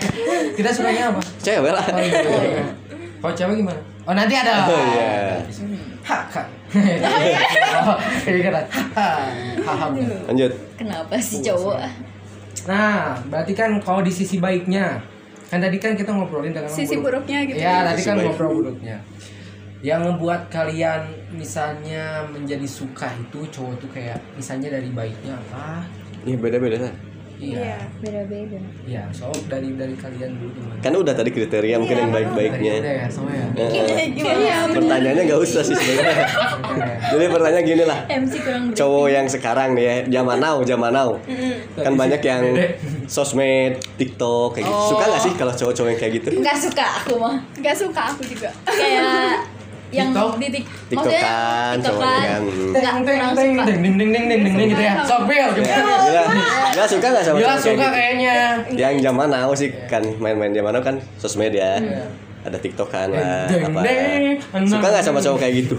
Kita 0.55 0.69
sukanya 0.71 1.03
apa? 1.11 1.21
Cewek 1.41 1.71
lah. 1.73 1.85
Oh, 1.85 1.99
iya, 1.99 2.19
iya. 2.21 2.63
Kalau 3.21 3.35
cewek 3.35 3.55
gimana? 3.57 3.81
Oh 4.05 4.13
nanti 4.13 4.35
ada. 4.37 4.69
Oh, 4.69 4.85
iya. 4.93 5.41
Hak. 6.05 6.45
Oh, 7.81 7.97
iya 8.27 8.51
kan. 8.53 8.65
Haham. 9.65 9.91
Lanjut. 10.29 10.53
Kenapa 10.77 11.17
sih 11.17 11.41
cowok? 11.41 11.81
Nah, 12.65 13.17
berarti 13.29 13.53
kan 13.53 13.81
kalau 13.81 14.01
di 14.01 14.13
sisi 14.13 14.37
baiknya, 14.37 15.01
kan 15.49 15.61
tadi 15.61 15.77
kan 15.81 15.97
kita 15.97 16.13
ngobrolin 16.13 16.53
dengan 16.53 16.69
sisi 16.69 16.97
buruk. 16.97 17.25
buruknya 17.25 17.39
gitu 17.45 17.57
Ya, 17.57 17.85
tadi 17.85 18.01
Sisi 18.01 18.09
kan 18.09 18.17
baik. 18.17 18.27
ngobrol 18.29 18.51
buruknya. 18.61 18.97
Yang 19.81 20.01
membuat 20.03 20.41
kalian 20.49 21.03
misalnya 21.31 22.25
menjadi 22.29 22.65
suka 22.65 23.09
itu 23.15 23.45
cowok 23.49 23.75
tuh 23.79 23.89
kayak 23.89 24.17
misalnya 24.33 24.73
dari 24.73 24.89
baiknya 24.89 25.37
apa? 25.37 25.85
Ini 26.25 26.37
beda-beda 26.37 26.89
kan. 26.89 26.95
Iya. 27.35 27.77
Beda-beda. 28.01 28.61
Iya, 28.85 29.03
so 29.11 29.29
dari 29.51 29.75
dari 29.75 29.95
kalian 29.95 30.39
dulu 30.39 30.51
gimana? 30.55 30.81
Kan 30.81 30.93
udah 30.95 31.13
tadi 31.13 31.31
kriteria 31.31 31.77
mungkin 31.77 31.97
yang 31.99 32.13
Dari 32.13 32.25
baik-baiknya. 32.25 32.75
udah 32.81 32.95
ya, 32.95 33.07
sama 33.11 33.31
ya. 33.33 33.47
Iya, 34.15 34.57
Pertanyaannya 34.71 35.23
nggak 35.27 35.41
usah 35.41 35.63
sih 35.63 35.75
sebenarnya. 35.75 36.27
Jadi 37.11 37.25
pertanyaan 37.29 37.65
gini 37.65 37.85
lah. 37.85 37.99
MC 38.09 38.33
kurang. 38.41 38.65
Cowok 38.73 39.07
yang 39.11 39.27
sekarang 39.27 39.69
nih 39.75 39.85
ya, 39.85 39.95
zaman 40.21 40.39
now, 40.41 40.57
zaman 40.63 40.91
now. 40.93 41.11
Kan 41.77 41.95
banyak 41.95 42.21
yang 42.23 42.43
sosmed, 43.07 43.79
TikTok 43.97 44.57
kayak 44.57 44.67
gitu. 44.67 44.83
Suka 44.95 45.05
nggak 45.09 45.23
sih 45.23 45.33
kalau 45.35 45.53
cowok-cowok 45.53 45.89
yang 45.91 46.01
kayak 46.01 46.13
gitu? 46.21 46.29
Nggak 46.39 46.57
suka 46.59 46.87
aku 47.03 47.15
mah. 47.19 47.37
nggak 47.55 47.77
suka 47.77 48.01
aku 48.13 48.23
juga 48.27 48.51
Kayak 48.67 49.41
yang 49.95 50.11
TikTok? 50.11 50.31
di 50.43 50.49
tik 50.51 50.65
TikTokan, 50.91 51.75
cowok 51.79 52.03
kan. 52.03 52.43
Nggak 52.43 52.83
Teng 52.83 53.01
teng 53.07 53.17
kurang 53.17 53.33
suka. 53.39 53.63
ding 53.65 53.81
ding 53.83 53.95
ding 53.95 54.11
ding 54.11 54.27
ding 54.29 54.55
ding 54.59 54.69
gitu 54.75 54.83
ya. 54.83 54.95
Sok 55.07 55.23
Bil. 55.31 55.49
Gila, 55.55 56.23
gila 56.75 56.85
suka 56.91 57.07
nggak 57.15 57.25
sama 57.25 57.37
Gila 57.39 57.55
suka 57.55 57.73
gitu? 57.73 57.89
kayaknya. 57.95 58.35
Yang 58.75 58.95
zaman 59.07 59.27
now 59.31 59.51
sih 59.55 59.71
kan 59.87 60.03
main-main 60.19 60.51
zaman 60.51 60.71
now 60.75 60.83
kan 60.83 60.97
sosmed 61.17 61.55
ya. 61.55 61.79
Ada 62.45 62.61
TikTokan 62.61 63.09
lah, 63.15 63.49
apa. 63.49 63.81
deng. 63.81 64.23
Suka 64.69 64.87
nggak 64.93 65.05
sama 65.07 65.23
cowok 65.23 65.39
kayak 65.41 65.55
gitu? 65.65 65.77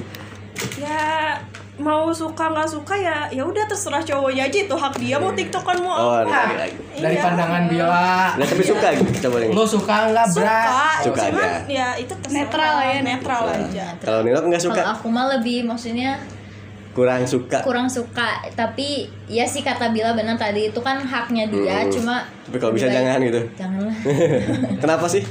Ya 0.80 1.38
mau 1.78 2.08
suka 2.08 2.48
nggak 2.48 2.70
suka 2.70 2.96
ya 2.96 3.18
ya 3.30 3.42
udah 3.42 3.64
terserah 3.66 4.00
cowoknya 4.00 4.44
aja 4.44 4.58
itu 4.62 4.72
hak 4.74 4.96
dia 4.96 5.16
mau 5.16 5.30
tiktokan 5.30 5.76
mau 5.78 5.92
Oh, 5.92 6.16
apa 6.18 6.32
lagi-lagi. 6.48 6.76
Dari 6.96 7.12
Iya. 7.12 7.24
pandangan 7.26 7.64
Bila. 7.68 8.08
Nah, 8.34 8.46
tapi 8.46 8.64
suka 8.64 8.88
gitu 8.94 9.12
cowok 9.22 9.40
yang 9.42 9.52
Lo 9.52 9.64
suka 9.66 9.96
nggak, 10.08 10.28
Bra? 10.32 10.60
suka, 10.64 10.88
Suka 11.04 11.22
cuman 11.26 11.44
aja. 11.44 11.60
ya 11.68 11.88
itu 11.96 12.14
terserah. 12.16 12.36
Netral 12.38 12.76
ya, 12.82 12.98
netral 13.02 13.44
aja 13.46 13.86
Kalau 14.00 14.20
Nino 14.22 14.40
nggak 14.42 14.64
suka, 14.64 14.76
Kalau 14.78 14.92
aku 14.94 15.08
mah 15.10 15.26
lebih 15.30 15.58
maksudnya 15.64 16.16
kurang 16.92 17.28
suka. 17.28 17.60
kurang 17.60 17.88
suka 17.88 18.40
tapi 18.56 19.04
ya 19.26 19.44
sih 19.44 19.60
kata 19.60 19.92
Bila 19.92 20.12
benar 20.12 20.40
tadi 20.40 20.72
itu 20.72 20.80
kan 20.80 20.96
haknya 20.98 21.44
dia 21.46 21.84
Hmm. 21.84 21.92
cuma 21.92 22.16
Tapi 22.46 22.56
kalau 22.56 22.72
bisa 22.72 22.88
baik- 22.88 22.96
jangan 22.96 23.20
gitu. 23.22 23.42
janganlah 23.54 23.96
Kenapa 24.82 25.06
sih? 25.06 25.24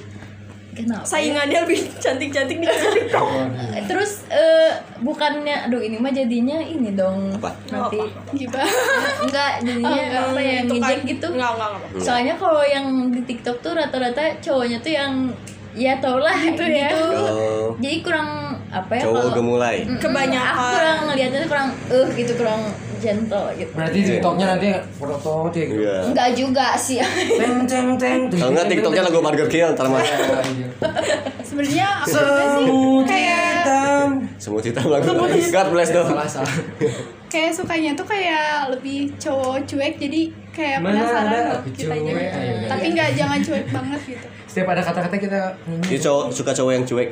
Kenapa 0.74 1.06
saingannya 1.06 1.58
lebih 1.62 1.80
cantik-cantik 1.96 2.58
di 2.58 2.66
tiktok 2.66 3.26
terus 3.90 4.26
eh, 4.28 4.70
bukannya 4.98 5.66
aduh 5.66 5.78
ini 5.78 5.96
mah 5.96 6.10
jadinya 6.10 6.58
ini 6.58 6.92
dong. 6.92 7.30
Apa? 7.34 7.50
nanti 7.70 7.98
gimana? 8.32 8.66
Enggak 9.24 9.52
jadinya 9.62 10.02
apa 10.26 10.40
ya 10.40 10.58
Itu 10.60 10.74
kan- 10.74 10.82
ngejek 10.82 11.00
gitu 11.06 11.26
nggak 11.30 11.50
nggak 11.54 11.68
nggak 11.70 12.02
soalnya 12.02 12.34
kalau 12.34 12.62
yang 12.62 12.86
di 13.08 13.20
TikTok 13.22 13.56
tuh 13.58 13.72
rata-rata 13.72 14.36
cowoknya 14.38 14.78
tuh 14.78 14.92
yang 14.92 15.12
ya 15.74 15.98
tau 15.98 16.22
lah 16.22 16.30
gitu, 16.38 16.62
ya. 16.62 16.86
Oh, 16.94 17.74
jadi 17.82 17.98
kurang 17.98 18.30
apa 18.70 18.94
ya 18.94 19.02
cowok 19.02 19.18
kalau 19.18 19.30
gemulai. 19.34 19.76
Kebanyakan. 19.98 20.54
aku 20.54 20.64
kurang 20.70 20.98
ngeliatnya 21.04 21.38
tuh 21.42 21.50
kurang 21.50 21.68
eh 21.90 22.06
gitu 22.14 22.32
kurang 22.38 22.60
gentle 23.04 23.46
gitu 23.54 23.70
Berarti 23.70 23.98
TikToknya 24.00 24.46
nanti 24.48 24.68
foto 24.94 25.16
dia 25.48 25.64
gitu. 25.64 25.80
Iya. 25.80 25.96
enggak 26.06 26.28
juga 26.32 26.66
sih 26.74 26.98
Teng 27.36 27.62
teng 27.64 27.88
teng. 27.94 28.20
Kalau 28.30 28.50
nggak 28.50 28.66
TikToknya 28.66 29.02
lagu 29.02 29.20
Burger 29.20 29.46
Kill 29.46 29.68
ntar 29.70 29.86
mah. 29.86 30.00
sebenarnya 31.40 31.86
aku 32.00 32.10
juga 32.10 32.44
sih 32.50 32.64
Semut 32.64 33.04
kayak 33.04 33.42
hitam. 33.54 34.08
Semut 34.36 34.62
hitam 34.62 34.86
lagu. 34.86 35.08
God 35.28 35.68
bless 35.70 35.90
dong. 35.90 36.08
Salah 36.08 36.28
salah. 36.30 36.54
kayak 37.26 37.50
sukanya 37.50 37.90
tuh 37.92 38.06
kayak 38.06 38.70
lebih 38.70 39.10
cowok 39.16 39.58
cuek 39.64 39.98
jadi 39.98 40.20
kayak 40.50 40.78
Mana 40.78 41.02
penasaran 41.02 41.26
ada 41.26 41.54
kitanya 41.68 42.12
cuek, 42.12 42.30
ayo. 42.30 42.54
tapi 42.70 42.86
nggak 42.88 43.10
jangan 43.12 43.38
cuek 43.40 43.66
banget 43.68 44.00
gitu 44.06 44.26
Setiap 44.46 44.68
ada 44.70 44.78
kata-kata 44.80 45.16
kita 45.18 45.38
Ini 45.82 45.98
cowok 45.98 46.24
suka 46.30 46.54
cowok 46.54 46.72
yang 46.72 46.86
cuek. 46.86 47.10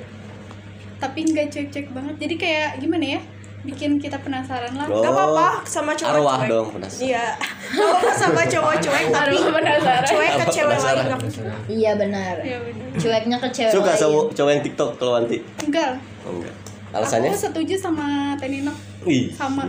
tapi 0.96 1.26
nggak 1.26 1.50
cuek-cuek 1.50 1.90
banget 1.90 2.14
jadi 2.16 2.34
kayak 2.38 2.68
gimana 2.78 3.18
ya 3.18 3.20
bikin 3.62 3.94
kita 3.96 4.18
penasaran 4.18 4.74
lah 4.74 4.84
Oh. 4.84 4.98
nggak 4.98 5.12
apa-apa 5.12 5.48
sama 5.62 5.94
cowok 5.94 6.10
Arwah 6.12 6.34
cuek 6.36 6.50
dong, 6.50 6.66
penasaran. 6.72 7.02
iya 7.04 7.24
nggak 7.70 7.86
apa-apa 7.86 8.10
sama 8.12 8.42
cowok 8.44 8.74
cuek 8.80 9.04
tapi 9.08 9.36
penasaran 9.38 10.02
cuek 10.04 10.30
ke 10.32 10.44
cewek 10.48 10.68
penasaran? 10.68 10.96
lain 10.98 11.06
nggak 11.06 11.20
iya 11.70 11.90
benar 11.94 12.34
ya 12.42 12.58
bener 12.58 12.86
cueknya 12.92 13.36
ke 13.38 13.48
cewek 13.48 13.72
Suka 13.72 13.86
lain. 13.88 14.00
cowok 14.00 14.24
cowok 14.32 14.50
yang 14.50 14.62
TikTok 14.62 14.90
kalau 14.96 15.12
anti. 15.16 15.38
enggak 15.60 15.90
Oh 16.22 16.32
enggak. 16.32 16.54
Alasannya? 16.92 17.30
aku 17.30 17.38
setuju 17.40 17.74
sama 17.76 18.06
Tenino 18.36 18.70
Ih, 19.02 19.30
sama. 19.32 19.62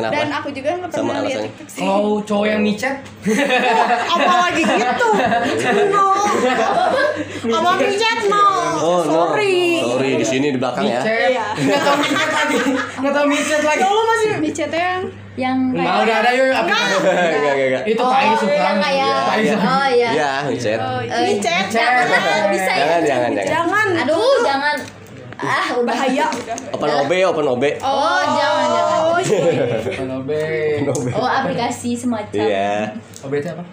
Kenapa? 0.00 0.14
dan 0.16 0.28
aku 0.32 0.48
juga 0.50 0.70
nggak 0.74 0.90
Sama 0.90 1.04
pernah 1.06 1.22
lihat. 1.22 1.42
TikTok 1.44 1.68
sih 1.68 1.80
Kalau 1.80 2.12
cowok 2.20 2.46
yang 2.46 2.60
micet, 2.60 2.96
apalagi 4.06 4.62
gitu 4.64 5.08
no 5.88 6.06
sama 7.42 7.70
micet 7.78 8.18
no 8.26 8.44
Oh 8.80 9.00
no. 9.00 9.12
sorry 9.28 9.76
Sorry 9.78 10.10
di 10.14 10.24
sini 10.24 10.46
di 10.50 10.58
belakang 10.58 10.84
ya. 10.84 10.98
micet, 10.98 11.28
Iya. 11.30 11.46
nggak 11.54 11.80
tahu 11.82 11.96
micet 11.98 12.30
lagi, 12.30 12.58
nggak 12.96 13.12
tahu 13.12 13.26
micet 13.26 13.62
lagi. 13.62 13.80
lu 13.82 14.02
masih 14.02 14.30
micetnya 14.38 14.80
yang 14.80 15.02
yang 15.36 15.56
Nggak 15.70 15.84
kayak 15.86 16.02
udah 16.02 16.16
ada 16.18 16.30
yuk, 16.32 16.48
apa? 16.50 16.68
Enggak 16.68 17.14
enggak 17.30 17.66
enggak. 17.70 17.84
Itu 17.86 18.02
oh 18.02 18.10
Pai 18.10 18.28
suka. 18.34 18.70
Pai 19.26 19.40
suka. 19.42 19.66
oh 19.66 19.86
iya 19.90 20.10
Iya, 20.10 20.30
micet. 20.46 20.78
oh, 20.78 21.00
micet 21.00 21.64
jangan 21.70 22.04
bisa 22.50 22.72
ya 22.72 22.80
Jangan 22.80 23.00
jangan 23.02 23.30
jangan. 23.30 23.48
jangan 23.50 23.86
aduh 24.00 24.36
jangan 24.42 24.76
ah 25.42 25.66
udah 25.72 25.86
bahaya 25.86 26.26
udah 26.28 26.56
Open 26.70 26.90
OB, 26.98 27.12
open 27.26 27.46
OB. 27.48 27.64
oh 27.80 28.22
jangan 28.30 28.66
jangan 28.68 29.00
Kalau 29.90 30.18
B, 30.20 30.32
oh 31.12 31.24
aplikasi 31.26 31.92
semacam 31.92 32.36
Iya. 32.36 32.92
OB 33.20 33.32
itu 33.34 33.48
apa? 33.50 33.64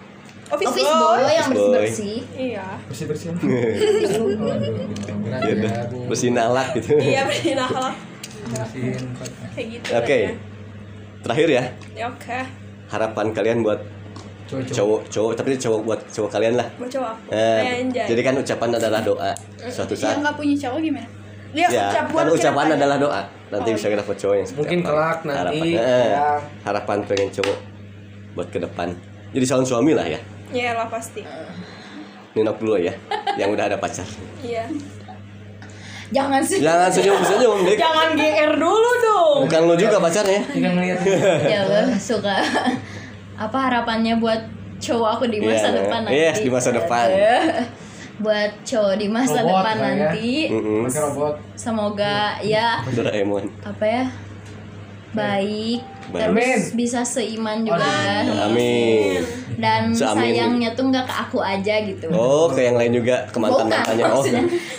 office, 0.48 0.68
office 0.70 0.88
boy 0.88 1.20
yang 1.28 1.44
Office 1.44 1.52
bersih 1.52 1.68
boy. 1.68 1.76
bersih 1.78 2.16
iya 2.34 2.66
Bersih 2.84 3.04
bersih. 3.04 3.28
Berat 5.20 5.40
Ya 5.40 5.44
ya, 5.44 5.54
udah. 5.54 5.72
Bu. 5.86 5.98
Bersihin 6.08 6.36
alat 6.36 6.68
gitu. 6.74 6.96
iya 6.96 7.20
bersihin 7.22 7.58
akhlak 7.58 7.94
Bersihin. 8.48 9.02
kayak 9.52 9.66
gitu 9.70 9.86
Oke. 9.92 10.18
lah 10.22 10.34
Terakhir 11.18 11.48
ya, 11.50 11.64
ya. 11.92 12.04
oke 12.06 12.38
harapan 12.88 13.26
kalian 13.30 13.58
buat 13.60 13.80
Cowok-cowok. 14.48 14.72
cowok 14.72 15.00
cowok 15.10 15.32
tapi 15.36 15.48
cowok 15.54 15.80
buat 15.84 16.00
cowok 16.08 16.30
kalian 16.32 16.54
lah. 16.56 16.64
buat 16.74 16.88
cowok 16.88 17.14
Eh, 17.28 17.84
jadi 17.92 18.20
kan 18.22 18.34
ucapan 18.34 18.68
adalah 18.72 19.00
doa. 19.02 19.32
Suatu 19.60 19.92
yang 19.92 20.00
saat 20.00 20.16
nggak 20.18 20.34
punya 20.34 20.56
cowok 20.58 20.80
gimana 20.80 21.08
ya, 21.50 21.66
ucap 21.66 22.04
buat 22.08 22.24
kan 22.24 22.34
ucapan 22.34 22.64
kita. 22.64 22.76
adalah 22.76 22.96
doa. 22.98 23.22
Nanti 23.48 23.68
Oh, 23.68 23.74
bisa 23.74 23.86
dapat 23.90 24.16
cowok 24.16 24.34
yang 24.36 24.48
Mungkin 24.54 24.78
apa. 24.78 24.86
kelak 24.86 25.18
nanti, 25.22 25.38
Harapan, 25.38 25.80
eh, 25.80 26.08
ya. 26.10 26.28
harapan 26.62 26.98
pengen 27.02 27.28
cowok 27.32 27.58
buat 28.34 28.48
ke 28.48 28.58
depan. 28.58 28.88
Jadi 29.30 29.44
calon 29.44 29.64
suami 29.64 29.92
lah 29.92 30.04
ya. 30.04 30.20
Iya 30.48 30.70
lah 30.74 30.88
pasti 30.88 31.20
Ninok 32.30 32.56
dulu 32.56 32.76
ya, 32.78 32.92
yang 33.34 33.50
udah 33.50 33.66
ada 33.66 33.76
pacar. 33.76 34.04
iya 34.38 34.64
jangan 36.08 36.40
sih 36.40 36.56
Jangan 36.58 36.88
senyum-senyum, 36.88 37.58
Dik. 37.64 37.76
jangan 37.76 38.08
GR 38.14 38.52
dulu 38.54 38.90
dong 38.98 39.38
Bukan 39.44 39.60
lu 39.64 39.74
juga 39.74 39.96
pacarnya. 39.98 40.40
Jika 40.46 40.68
ngeliat 40.70 40.98
ya 41.52 41.58
Allah 41.62 41.92
suka 41.94 42.36
apa 43.34 43.58
harapannya 43.60 44.16
buat 44.16 44.40
cowok 44.78 45.10
aku 45.10 45.24
di 45.26 45.38
masa 45.38 45.68
Iya, 45.68 45.76
depan 45.78 45.98
nanti 46.02 46.16
yes, 46.16 46.36
di 46.38 46.48
masa 46.48 46.70
depan. 46.70 47.06
Buat 48.18 48.50
cowok 48.62 48.94
di 48.94 49.06
masa 49.06 49.40
Robot 49.40 49.62
depan 49.62 49.76
ya. 49.76 49.86
nanti 49.86 50.30
Mm-mm. 50.48 50.82
pakai 50.84 51.02
robot. 51.04 51.34
semoga 51.54 52.18
ya 52.40 52.82
Doraemon. 52.88 53.44
apa 53.62 53.84
ya 53.84 54.04
baik 55.08 55.80
Baik. 56.08 56.24
terus 56.32 56.64
bisa 56.72 57.00
seiman 57.00 57.62
juga 57.62 57.84
Amin. 58.42 59.20
dan 59.56 59.88
Seamin. 59.90 60.16
sayangnya 60.24 60.70
tuh 60.72 60.88
nggak 60.88 61.04
ke 61.04 61.14
aku 61.18 61.38
aja 61.38 61.74
gitu 61.80 62.08
Oh, 62.10 62.48
ke 62.48 62.60
yang 62.62 62.74
lain 62.74 62.92
juga 62.94 63.24
ke 63.24 63.36
mantan 63.36 63.68
mantannya. 63.68 64.04
Oh, 64.06 64.24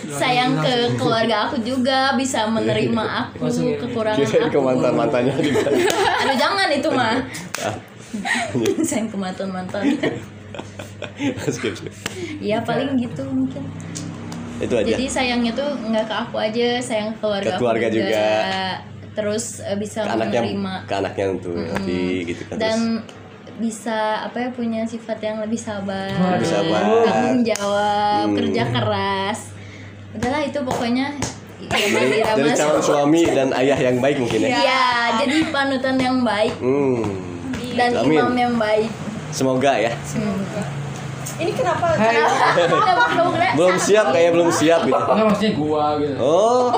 sayang 0.08 0.58
ke 0.58 0.74
keluarga 0.96 1.46
aku 1.46 1.58
juga 1.60 2.14
bisa 2.14 2.44
menerima 2.44 3.06
aku 3.30 3.46
kekurangan 3.78 4.18
kirain 4.20 4.42
aku 4.44 4.52
ke 4.52 4.60
mantan 4.60 4.92
mantannya 4.92 5.34
juga. 5.40 5.66
aduh 6.18 6.36
jangan 6.36 6.68
itu 6.68 6.88
mah 6.90 7.14
Ah, 7.60 7.74
sayang 8.88 9.06
ke 9.06 9.16
mantan 9.16 9.48
mantan 9.48 9.82
skip, 11.54 11.74
skip. 11.74 11.92
ya 12.38 12.60
paling 12.60 12.96
gitu 12.96 13.22
mungkin 13.26 13.64
Itu 14.58 14.74
aja. 14.76 14.86
jadi 14.86 15.04
sayangnya 15.06 15.52
tuh 15.54 15.70
nggak 15.80 16.04
ke 16.04 16.14
aku 16.18 16.36
aja 16.36 16.68
sayang 16.78 17.12
ke 17.12 17.18
keluarga, 17.18 17.48
Ke 17.48 17.58
keluarga 17.58 17.86
aku 17.86 17.96
juga. 17.96 18.26
terus 19.10 19.44
eh, 19.60 19.74
bisa 19.74 19.98
Ke 20.00 20.12
anaknya, 20.12 20.40
menerima 20.42 20.74
ke 20.84 20.94
anaknya 20.94 21.24
tuh 21.38 21.54
nanti 21.56 22.00
gitu 22.26 22.42
kan. 22.44 22.56
dan 22.56 22.78
Terus 23.00 23.18
bisa 23.60 23.98
apa 24.24 24.36
ya 24.38 24.48
punya 24.50 24.82
sifat 24.84 25.20
yang 25.20 25.36
lebih 25.38 25.56
sabar, 25.56 26.08
Lebih 26.34 26.48
sabar. 26.48 26.80
tanggung 27.04 27.44
jawab, 27.44 28.24
Hmm. 28.24 28.32
kerja 28.34 28.62
keras. 28.66 29.38
Udahlah 30.10 30.42
itu 30.42 30.58
pokoknya 30.58 31.12
dari, 31.62 31.92
irama 32.18 32.40
dari 32.40 32.56
calon 32.56 32.80
suami 32.80 33.20
dan 33.28 33.52
ayah 33.54 33.76
yang 33.78 34.00
baik 34.00 34.16
mungkin 34.16 34.40
ya. 34.42 34.56
Iya, 34.56 34.86
jadi 35.20 35.36
panutan 35.52 35.96
yang 35.96 36.24
baik 36.24 36.56
Hmm. 36.56 37.04
dan 37.76 37.90
Amin. 37.96 38.16
imam 38.16 38.32
yang 38.34 38.54
baik. 38.56 38.88
Semoga 39.30 39.76
ya. 39.78 39.89
Semoga. 40.02 40.62
ini 41.36 41.52
kenapa 41.52 41.94
Hai. 41.94 42.16
Kenapa 42.16 43.04
Belum 43.58 43.76
siap 43.76 44.06
kayak 44.10 44.30
belum 44.32 44.50
siap 44.50 44.80
gitu. 44.84 44.96
Enggak 44.96 45.26
maksudnya 45.26 45.52
gua 45.54 45.84
gitu. 45.96 46.14
Oh, 46.16 46.68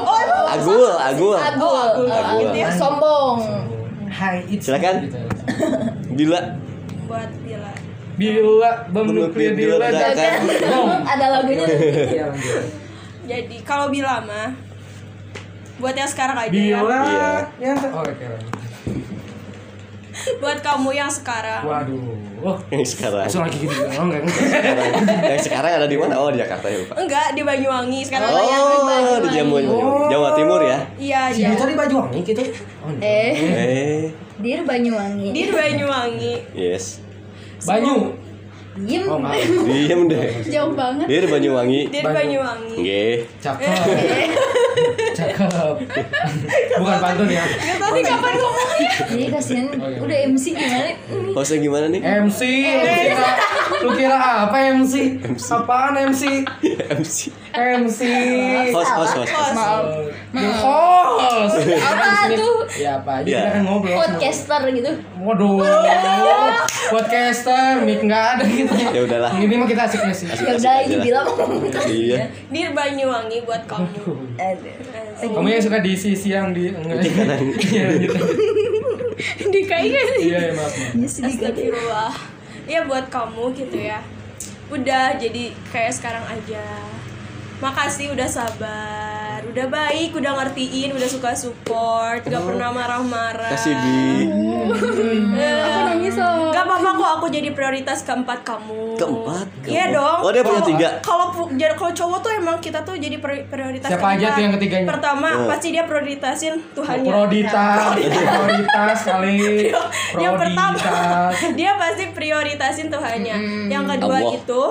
agul, 0.47 0.93
agul. 0.93 1.37
Agul, 1.37 1.77
Agul. 1.79 2.09
agul. 2.09 2.47
sombong. 2.73 3.37
Hai, 4.07 4.45
it's 4.47 4.69
Silakan. 4.69 4.95
Gitu. 5.03 5.19
Bila 6.19 6.39
buat 7.09 7.31
Bila 7.41 7.71
Bila 8.13 8.33
diledakan. 9.57 9.57
diledakan. 9.57 10.41
Bom. 10.69 10.89
Ada 11.03 11.27
lagunya. 11.33 11.67
Iya, 11.67 12.27
jadi 13.25 13.57
kalau 13.65 13.89
Bila 13.89 14.21
mah 14.21 14.53
buat 15.81 15.97
yang 15.97 16.07
sekarang 16.07 16.37
aja 16.39 16.53
ya 16.53 16.79
Bila 16.79 16.99
Iya. 17.03 17.31
yang 17.59 17.77
oh, 17.91 18.05
oke. 18.05 18.27
Buat 20.39 20.59
kamu 20.59 20.91
yang 20.93 21.09
sekarang 21.09 21.63
Waduh. 21.63 22.21
Oh, 22.43 22.59
yang 22.69 22.83
sekarang. 22.83 23.23
langsung 23.23 23.41
lagi 23.41 23.55
gitu. 23.57 23.71
Oh, 23.71 24.03
enggak. 24.03 24.27
Sekarang. 24.27 24.87
yang 25.25 25.39
sekarang 25.41 25.71
ada 25.73 25.87
di 25.87 25.95
mana? 25.95 26.15
Oh, 26.17 26.27
di 26.27 26.37
Jakarta 26.37 26.67
ya, 26.67 26.83
Pak. 26.85 26.97
enggak 26.97 27.27
di 27.33 27.43
Banyuwangi 27.43 28.01
sekarang 28.03 28.29
Oh, 28.29 29.19
di 29.21 29.29
Jamu, 29.31 29.57
Oh. 29.63 30.11
Jawa 30.11 30.35
Timur 30.35 30.59
ya. 30.61 30.79
iya 30.97 31.21
Si 31.29 31.39
iya 31.39 31.55
Duta 31.55 31.65
di 31.65 31.77
Banyuwangi 31.77 32.21
gitu. 32.21 32.43
Oh, 32.81 32.89
enggak. 32.89 33.03
Eh, 33.05 33.33
Eh, 33.39 34.03
dir 34.39 34.61
Banyuwangi. 34.63 35.29
di 35.31 35.43
Banyuwangi 35.49 36.35
yes. 36.53 36.99
Banyu. 37.63 38.11
Diem. 38.75 39.05
Oh. 39.05 39.21
Diem 39.63 40.01
deh. 40.09 40.33
jauh 40.45 40.73
banget 40.73 41.07
Dia 41.07 41.21
di 41.21 41.29
Banyuwangi. 41.29 41.81
di 41.87 41.99
Banyu. 42.01 42.17
Banyuwangi 42.41 42.75
Nggih. 42.75 43.17
Cakep. 43.39 43.71
Cakep. 45.13 45.75
Bukan 46.75 46.97
pantun 46.99 47.29
ya. 47.29 47.45
tadi 47.77 48.01
kapan 48.01 48.33
ngomongnya 48.35 48.91
Jadi 49.07 49.25
kasihan 49.29 49.67
Oh, 49.73 49.89
iya. 49.89 49.99
udah 49.99 50.19
MC 50.29 50.45
gimana? 50.51 50.91
Hostnya 51.33 51.59
gimana 51.59 51.87
nih? 51.89 52.01
MC, 52.01 52.41
kira, 52.43 53.29
lu 53.83 53.91
kira 53.93 54.17
apa 54.47 54.57
MC? 54.79 55.19
Apaan 55.51 55.95
MC? 55.99 56.47
MC. 56.89 57.19
MC. 57.53 58.01
Host, 58.71 58.93
host, 58.95 59.15
host. 59.19 59.33
Maaf. 59.53 59.85
Host. 60.63 61.57
Apa 61.69 62.31
tuh? 62.33 62.65
Ya 62.79 62.97
apa 62.97 63.21
aja 63.21 63.29
Ya. 63.29 63.41
kita 63.43 63.51
kan 63.53 63.63
ngobrol. 63.67 63.99
Podcaster 63.99 64.61
gitu. 64.71 64.93
Waduh. 65.21 65.61
Podcaster, 66.89 67.83
mic 67.83 68.01
nggak 68.01 68.25
ada 68.39 68.45
gitu. 68.47 68.73
Ya 68.95 69.01
udahlah. 69.05 69.33
Ini 69.37 69.55
mah 69.59 69.67
kita 69.67 69.83
asik 69.85 70.01
sih. 70.15 70.29
Ya 70.31 70.53
udah 70.57 70.75
ini 70.87 70.97
bilang 71.03 71.27
Iya. 71.85 72.31
di 72.49 72.61
Banyuwangi 72.73 73.39
buat 73.45 73.63
kamu 73.67 73.91
Kamu 75.23 75.47
yang 75.47 75.63
suka 75.63 75.79
di 75.83 75.93
sisi 75.95 76.33
yang 76.33 76.55
di 76.55 76.71
enggak. 76.73 77.03
Iya, 77.73 77.87
gitu. 78.01 78.17
Kan 79.39 79.49
sih 79.53 79.63
Iya, 80.23 80.39
ya, 80.51 80.53
maaf. 80.57 80.73
Astagfirullah 80.99 82.32
ya 82.73 82.89
buat 82.89 83.13
kamu 83.13 83.53
gitu 83.53 83.77
ya. 83.77 84.01
Udah 84.73 85.21
jadi 85.21 85.53
kayak 85.69 85.93
sekarang 85.93 86.25
aja. 86.25 86.65
Makasih 87.61 88.17
udah 88.17 88.27
sabar 88.27 89.22
udah 89.45 89.67
baik 89.67 90.11
udah 90.13 90.33
ngertiin 90.35 90.91
udah 90.93 91.09
suka 91.09 91.31
support 91.33 92.23
gak 92.23 92.41
pernah 92.41 92.71
marah-marah 92.71 93.51
Kasih 93.51 93.75
Bi. 93.75 94.31
aku 94.73 95.81
nangis 95.85 96.15
loh 96.15 96.51
Gak 96.53 96.65
apa-apa 96.65 96.91
kok 96.93 97.11
aku 97.13 97.27
jadi 97.29 97.49
prioritas 97.51 97.99
keempat 98.03 98.39
kamu. 98.43 98.95
Keempat, 98.95 99.47
Iya 99.65 99.91
dong. 99.91 100.19
Oh, 100.21 100.31
dia 100.31 100.43
punya 100.43 100.61
Kalau- 100.61 100.71
tiga. 100.71 100.89
Kalau 101.01 101.27
kalau 101.75 101.93
cowok 101.93 102.19
tuh 102.21 102.33
emang 102.33 102.57
kita 102.59 102.79
tuh 102.81 102.95
jadi 102.95 103.17
pri- 103.19 103.45
prioritas 103.45 103.89
Siapa 103.89 104.07
aja 104.11 104.21
keempat. 104.21 104.31
tuh 104.31 104.43
yang 104.43 104.53
ketiganya? 104.55 104.87
Pertama 104.87 105.29
Oh. 105.35 105.49
pasti 105.49 105.69
dia 105.71 105.83
prioritasin 105.83 106.55
Tuhannya. 106.71 107.11
Proditas, 107.11 107.77
prioritas 107.99 108.99
kali. 109.03 109.41
yang 110.23 110.35
pertama 110.37 110.79
dia 111.59 111.71
pasti 111.75 112.05
prioritasin 112.11 112.87
Tuhannya. 112.89 113.37
Yang 113.67 113.85
kedua 113.91 114.17
Allah. 114.17 114.33
itu 114.33 114.63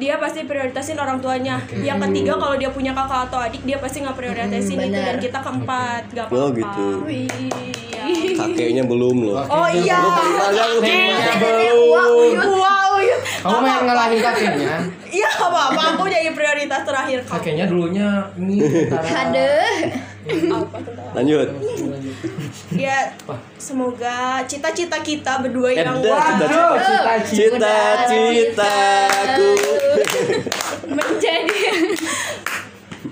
dia 0.00 0.16
pasti 0.16 0.44
prioritasin 0.48 0.96
orang 0.96 1.20
tuanya. 1.20 1.60
Yang 1.72 2.08
ketiga 2.08 2.40
kalau 2.40 2.56
dia 2.56 2.70
punya 2.72 2.92
kakak 2.96 3.28
atau 3.28 3.38
adik 3.44 3.62
dia 3.64 3.76
pasti 3.76 4.00
nggak 4.00 4.16
prioritasin 4.16 4.78
itu 4.80 4.88
benar. 4.88 5.04
dan 5.04 5.16
kita 5.20 5.38
keempat 5.44 6.02
gak 6.16 6.26
apa-apa. 6.28 6.42
Oh, 6.42 6.48
gitu. 6.52 6.86
Iya. 7.08 8.04
Kakeknya 8.32 8.84
belum 8.88 9.16
loh. 9.30 9.44
Oh 9.46 9.68
iya. 9.68 10.00
Lu 10.00 10.10
belum. 10.80 12.34
Wow, 12.42 12.91
iya. 13.02 13.16
Kamu 13.42 13.56
mah 13.58 13.70
yang 13.74 13.84
ngalahin 13.90 14.20
kakeknya. 14.22 14.74
Iya 15.12 15.28
nggak 15.28 15.50
apa-apa, 15.50 15.82
aku 15.98 16.04
jadi 16.08 16.30
prioritas 16.32 16.80
terakhir 16.86 17.18
kamu. 17.26 17.34
Kakeknya 17.36 17.64
dulunya 17.66 18.08
ini. 18.38 18.58
Ada. 18.88 19.50
Apa 20.22 20.78
tentang? 20.80 21.10
Lanjut. 21.18 21.48
Ya, 22.72 23.12
semoga 23.58 24.46
cita-cita 24.46 25.02
kita 25.02 25.42
berdua 25.42 25.74
yang 25.74 25.98
Ada 25.98 26.06
wah, 26.06 26.24
cita-cita. 26.30 27.18
Cita-cita. 27.26 27.76
Cita-citaku. 28.06 29.50
menjadi 30.92 31.62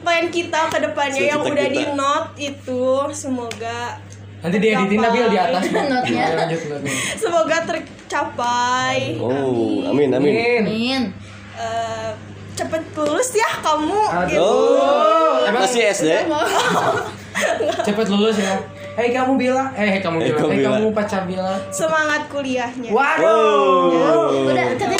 plan 0.00 0.26
kita 0.28 0.60
ke 0.70 0.78
depannya 0.80 1.22
yang 1.34 1.40
udah 1.44 1.66
di 1.68 1.84
note 1.96 2.30
itu 2.38 2.84
semoga 3.12 4.00
Nanti 4.40 4.56
dieditin 4.56 4.98
tapi 5.04 5.20
di 5.20 5.36
atas. 5.36 5.68
Ya, 5.68 5.84
notnya. 5.84 6.24
Semoga 7.20 7.60
tercapai. 8.10 9.22
Oh, 9.22 9.86
amin 9.86 10.10
amin. 10.10 10.34
Amin. 10.34 10.62
Min. 10.66 11.02
Eh, 11.54 12.10
cepet 12.58 12.82
lulus 12.98 13.30
ya 13.38 13.62
kamu. 13.62 14.02
Aduh. 14.10 14.26
Gitu. 14.26 14.42
Oh, 14.42 15.46
Emang- 15.46 15.62
masih 15.62 15.86
SD? 15.94 16.10
Cepet 17.86 18.06
lulus 18.10 18.34
ya. 18.42 18.58
Hei 18.98 19.14
kamu 19.14 19.38
bila, 19.38 19.70
eh 19.78 20.02
kamu 20.02 20.18
Hei, 20.18 20.34
bila, 20.34 20.38
kamu 20.42 20.52
kamu 20.66 20.88
pacar 20.90 21.22
bila. 21.24 21.54
Semangat 21.70 22.26
kuliahnya. 22.26 22.90
Waduh. 22.90 24.50
Udah, 24.50 24.66
tapi 24.74 24.94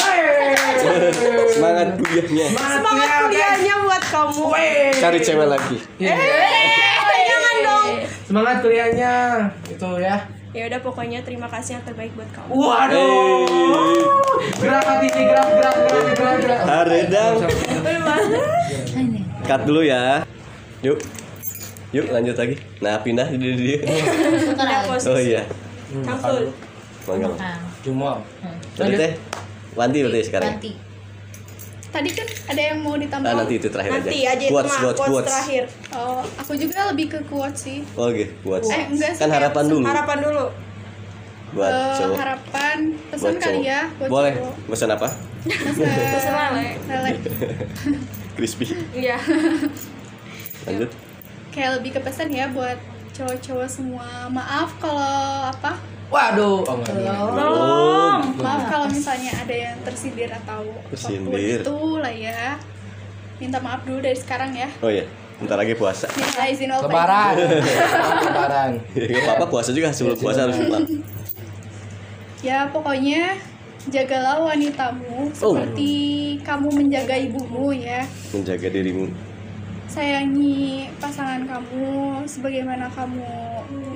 Semangat 1.51 1.99
kuliahnya. 1.99 2.47
Semangat 2.55 3.11
kuliahnya 3.27 3.75
buat 3.83 4.03
kamu. 4.07 4.45
Cari 4.95 5.19
cewek 5.19 5.49
lagi. 5.51 5.77
Eh, 5.99 6.15
jangan 7.27 7.57
dong. 7.67 7.87
Semangat 8.23 8.57
kuliahnya. 8.63 9.13
Itu 9.67 9.99
ya. 9.99 10.40
Ya 10.51 10.67
udah 10.67 10.83
pokoknya 10.83 11.23
terima 11.23 11.47
kasih 11.47 11.79
yang 11.79 11.85
terbaik 11.87 12.11
buat 12.19 12.27
kamu. 12.35 12.51
Waduh. 12.51 13.47
Gerak 14.59 14.83
hati 14.83 15.09
gerak, 15.15 15.47
gerak, 15.47 15.77
gerak, 15.79 16.05
gerak, 16.19 16.37
gerak. 16.43 16.61
Haredang. 16.67 17.35
Cut 19.47 19.61
dulu 19.63 19.87
ya. 19.87 20.27
Yuk. 20.83 20.99
Yuk 21.95 22.07
lanjut 22.11 22.35
lagi. 22.35 22.59
Nah, 22.83 22.99
pindah 22.99 23.31
di 23.31 23.39
dia. 23.39 23.79
Oh 25.07 25.19
iya. 25.23 25.47
Cangkul. 26.03 26.51
Mangga. 27.07 27.31
Cuma. 27.87 28.19
Lanjut 28.75 28.99
teh. 28.99 29.13
Wanti 29.79 29.99
berarti 30.03 30.21
sekarang. 30.27 30.59
Nanti. 30.59 30.90
Tadi 31.91 32.09
kan 32.09 32.23
ada 32.47 32.63
yang 32.65 32.79
mau 32.81 32.95
ditambah. 32.95 33.27
Ah, 33.27 33.35
nanti 33.37 33.55
itu 33.57 33.67
terakhir 33.67 33.91
Nanti 33.93 34.19
aja. 34.21 34.31
aja 34.33 34.45
Quotes, 34.47 34.71
quotes, 34.73 34.95
quotes 34.97 35.11
quotes. 35.11 35.29
terakhir. 35.29 35.65
Oh, 35.91 36.23
aku 36.37 36.53
juga 36.55 36.79
lebih 36.87 37.07
ke 37.09 37.19
quote 37.27 37.57
sih. 37.57 37.83
Oke, 37.93 38.31
quotes. 38.41 38.69
Eh, 38.69 38.85
enggak 38.89 39.11
sih, 39.13 39.21
Kan 39.21 39.31
harapan 39.31 39.65
dulu 39.67 39.85
Harapan 39.85 40.19
dulu. 40.21 40.47
buat 41.51 41.67
Eh, 41.69 41.95
cowok. 41.97 42.15
harapan 42.17 42.77
pesan 43.11 43.27
Buat 43.27 43.43
kali 43.43 43.61
ya 43.65 43.81
buat 43.99 44.09
Boleh. 44.09 44.35
cowok. 44.37 44.55
Pesan 44.71 44.89
apa? 44.89 45.09
Pesan 45.43 45.87
Pesan 46.15 46.33
lele. 46.33 46.67
lele. 46.87 47.11
Crispy. 48.39 48.67
Iya. 48.95 49.19
Lanjut. 50.63 50.91
Kayak 51.51 51.71
lebih 51.77 51.91
ke 51.93 52.01
pesan 52.01 52.31
ya 52.31 52.47
buat 52.49 52.79
cowok-cowok 53.11 53.67
semua. 53.67 54.07
Maaf 54.29 54.79
kalau 54.79 55.03
apa? 55.51 55.75
Waduh. 56.11 56.67
Oh, 56.67 56.75
enggak. 56.75 57.15
Oh, 57.39 58.19
Maaf 58.43 58.63
kalau 58.67 58.87
misalnya 58.91 59.31
ada 59.31 59.55
yang 59.55 59.77
tersindir 59.87 60.27
atau 60.35 60.67
Tersindir. 60.91 61.63
itu 61.63 61.79
lah 62.03 62.11
ya. 62.11 62.59
Minta 63.39 63.63
maaf 63.63 63.87
dulu 63.87 64.03
dari 64.03 64.19
sekarang 64.19 64.51
ya. 64.53 64.69
Oh 64.83 64.91
iya. 64.91 65.07
Bentar 65.39 65.57
lagi 65.57 65.73
puasa. 65.79 66.11
Minta 66.19 66.45
izin 66.51 66.69
Lebaran. 66.69 67.35
Lebaran. 68.27 68.71
Gak 68.93 69.23
apa-apa 69.25 69.47
puasa 69.49 69.71
juga 69.73 69.95
sebelum 69.95 70.19
puasa 70.19 70.45
harus 70.45 70.59
pulang. 70.59 70.85
Ya 72.45 72.69
pokoknya 72.69 73.39
jagalah 73.89 74.45
wanitamu 74.45 75.33
seperti 75.33 75.93
kamu 76.45 76.69
menjaga 76.75 77.17
ibumu 77.17 77.73
ya. 77.73 78.05
Menjaga 78.35 78.69
dirimu. 78.69 79.09
Sayangi 79.89 80.91
pasangan 81.01 81.47
kamu 81.49 82.23
sebagaimana 82.29 82.91
kamu 82.93 83.25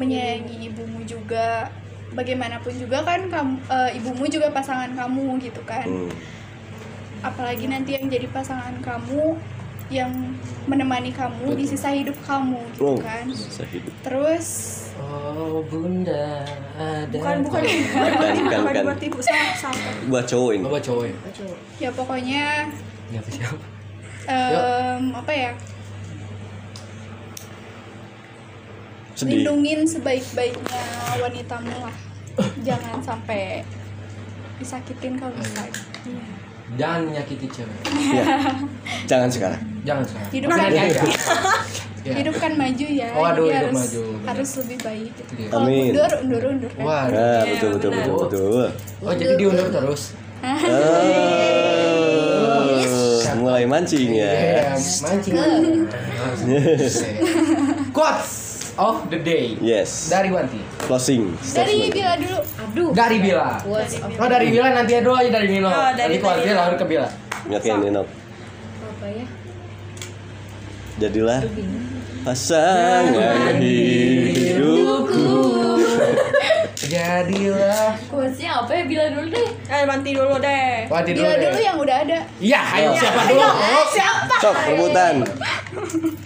menyayangi 0.00 0.72
ibumu 0.72 1.04
juga. 1.04 1.68
Bagaimanapun 2.14 2.72
juga 2.74 3.02
kan 3.02 3.20
kamu, 3.26 3.54
eh, 3.66 3.90
ibumu 3.98 4.24
juga 4.26 4.48
pasangan 4.48 4.90
kamu 4.90 5.38
gitu 5.40 5.60
kan. 5.62 5.84
Hmm. 5.84 6.10
Apalagi 7.20 7.66
nanti 7.66 7.96
yang 7.96 8.06
jadi 8.06 8.28
pasangan 8.28 8.78
kamu 8.78 9.34
yang 9.88 10.10
menemani 10.64 11.12
kamu 11.12 11.52
di 11.54 11.64
sisa 11.66 11.92
hidup 11.92 12.16
kamu 12.24 12.56
gitu 12.72 12.84
Oh, 12.86 12.96
kan. 12.96 13.28
hidup. 13.68 13.92
Terus 14.00 14.46
Oh, 14.94 15.60
Bunda 15.66 16.46
ada. 16.78 17.10
Bukan 17.10 17.42
bukan 17.42 17.60
Bukan, 17.60 18.10
bukan, 18.14 18.34
bukan 18.40 18.60
bukan. 18.62 18.82
buat 18.86 19.00
ibu 19.02 19.18
salah 19.20 19.52
salah. 19.58 19.94
Buat 20.06 20.24
cowok 20.24 20.50
ini. 20.54 20.64
Apa 20.64 20.78
cowok 20.80 21.04
ya? 21.04 21.16
ya 21.76 21.90
pokoknya 21.92 22.44
Siapa 23.10 23.28
siapa? 23.28 23.64
em, 24.24 25.02
apa 25.12 25.32
ya? 25.34 25.50
Sedih. 29.14 29.46
lindungin 29.46 29.86
sebaik-baiknya 29.86 30.82
wanitamu 31.22 31.70
lah 31.78 31.94
jangan 32.66 32.98
sampai 32.98 33.62
disakitin 34.58 35.14
kalau 35.18 35.34
bisa 35.38 35.66
Jangan 36.74 37.06
menyakiti 37.06 37.46
cewek. 37.54 37.70
Iya. 37.86 38.50
Jangan 39.06 39.30
sekarang. 39.30 39.62
Jangan 39.86 40.02
sekarang. 40.10 40.26
Hidup 40.34 40.50
kan-. 40.50 40.74
Ya. 40.74 40.82
hidup 42.20 42.36
kan 42.36 42.52
maju 42.52 42.84
ya 42.84 43.16
Oh, 43.16 43.24
aduh, 43.24 43.48
hidup 43.48 43.72
harus 43.72 43.80
maju, 43.80 44.02
harus 44.28 44.60
lebih 44.60 44.76
baik 44.84 45.08
gitu. 45.16 45.32
Iya. 45.40 45.48
kalau 45.48 45.64
Amin. 45.64 45.88
mundur 45.88 46.12
undur 46.20 46.44
undur 46.52 46.68
kan 46.76 46.84
Wah. 46.84 47.08
Nah, 47.08 47.40
betul 47.48 47.72
betul 47.78 47.90
benar. 47.96 48.04
betul 48.04 48.28
betul. 48.28 48.68
Oh, 49.00 49.12
jadi 49.16 49.40
diundur 49.40 49.72
terus. 49.72 50.12
Ah, 50.44 50.60
mulai 53.40 53.64
mancing 53.64 54.12
ya. 54.12 54.28
Iya, 54.28 54.76
mancing. 55.04 55.34
Quotes 57.96 58.43
of 58.78 59.06
the 59.10 59.18
day. 59.22 59.54
Yes. 59.62 60.10
Dari 60.10 60.30
Wanti. 60.30 60.60
Closing 60.86 61.34
dari 61.54 61.90
statement. 61.90 61.94
bila 61.94 62.12
dulu 62.18 62.38
Aduh. 62.42 62.90
Dari 62.94 63.16
Bila. 63.22 63.58
Of 63.62 64.18
Oh, 64.18 64.28
dari 64.28 64.46
Bila 64.50 64.66
nanti 64.74 64.92
dulu 64.98 65.14
aja 65.14 65.30
dari 65.30 65.48
Nino. 65.50 65.68
Oh, 65.70 65.90
dari 65.94 66.18
Nanti 66.18 66.26
Wanti 66.26 66.50
lalu 66.54 66.74
ke 66.78 66.86
Bila. 66.86 67.08
Oke, 67.44 67.70
Nino. 67.78 68.02
apa 68.04 69.06
ya? 69.10 69.24
Jadilah 70.94 71.40
pasangan 72.24 73.58
hidupku. 73.58 75.34
Jadilah. 76.94 77.98
Quotesnya 78.06 78.50
apa 78.62 78.70
ya? 78.70 78.82
Bilang 78.86 79.10
dulu 79.18 79.26
deh. 79.34 79.48
Eh 79.66 79.82
nanti 79.84 80.10
dulu 80.14 80.36
deh. 80.38 80.86
Wanti 80.86 81.10
dulu. 81.12 81.26
bila 81.26 81.34
deh. 81.34 81.50
dulu 81.50 81.58
yang 81.58 81.78
udah 81.80 81.96
ada 82.06 82.18
Iya, 82.38 82.60
ayo 82.78 82.90
siapa 82.94 83.20
dulu? 83.26 83.48
Sok 84.42 84.56
rebutan. 84.70 85.14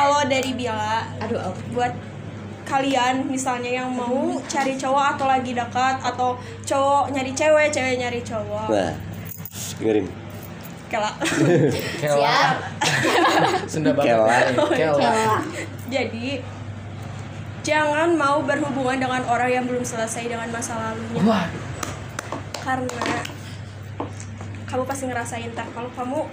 Kalau 0.00 0.24
dari 0.24 0.56
Bila 0.56 1.04
Aduh, 1.20 1.36
apa? 1.36 1.60
buat 1.76 1.92
kalian 2.64 3.28
misalnya 3.28 3.84
yang 3.84 3.92
mau 3.92 4.32
cari 4.48 4.72
cowok 4.80 5.04
atau 5.12 5.28
lagi 5.28 5.52
dekat 5.52 6.00
atau 6.00 6.40
cowok 6.64 7.12
nyari 7.12 7.36
cewek, 7.36 7.68
cewek 7.68 8.00
nyari 8.00 8.24
cowok. 8.24 8.68
Nah, 8.72 8.96
dengerin. 9.76 10.06
Kela. 10.88 11.12
Kela. 12.02 12.40
Sunda 13.68 13.92
banget. 13.92 14.56
Kela. 14.56 14.96
Kela. 14.96 15.36
Jadi 15.92 16.40
jangan 17.60 18.16
mau 18.16 18.40
berhubungan 18.40 18.96
dengan 18.96 19.20
orang 19.28 19.50
yang 19.52 19.64
belum 19.68 19.84
selesai 19.84 20.24
dengan 20.32 20.48
masa 20.48 20.80
lalunya 20.80 21.20
Wah, 21.28 21.44
karena 22.56 23.04
kamu 24.64 24.82
pasti 24.88 25.04
ngerasain 25.12 25.52
ntar 25.52 25.68
kalau 25.76 25.92
kamu 25.92 26.24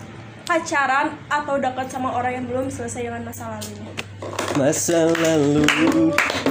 pacaran 0.47 1.12
atau 1.27 1.60
dekat 1.60 1.91
sama 1.91 2.15
orang 2.15 2.39
yang 2.39 2.45
belum 2.47 2.65
selesai 2.71 3.12
dengan 3.12 3.27
masa 3.27 3.51
lalunya. 3.51 3.91
Masa 4.55 4.99
lalu 5.12 5.67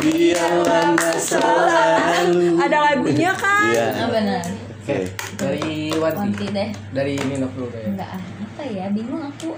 biarlah 0.05 0.95
masa 0.95 1.41
lalu. 1.41 2.61
Ada 2.61 2.79
lagunya 2.93 3.33
kan? 3.33 3.73
Iya. 3.73 3.87
Ah, 3.97 4.09
benar. 4.13 4.45
Oke, 4.85 4.99
dari 5.41 5.91
Wanti. 5.97 6.21
Wanti 6.21 6.47
deh. 6.53 6.71
Dari 6.93 7.15
Nino 7.25 7.49
dulu 7.51 7.73
deh. 7.73 7.89
Enggak 7.89 8.11
ah, 8.15 8.23
apa 8.23 8.63
ya? 8.69 8.87
Bingung 8.93 9.25
aku. 9.25 9.57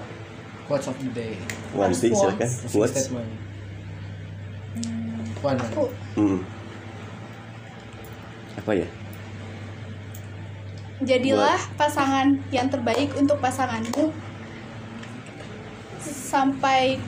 Quotes 0.65 0.87
of 0.87 0.97
the 1.03 1.11
day. 1.11 1.35
Wanti 1.75 2.09
silakan. 2.09 2.49
What? 2.73 2.89
statement. 2.95 3.29
One. 5.43 5.59
aku 5.59 5.87
Hmm. 6.15 6.39
Apa 8.59 8.71
ya? 8.75 8.87
jadilah 10.99 11.55
pasangan 11.79 12.43
yang 12.51 12.67
terbaik 12.67 13.15
untuk 13.15 13.39
pasanganmu 13.39 14.11
sampai 16.29 17.01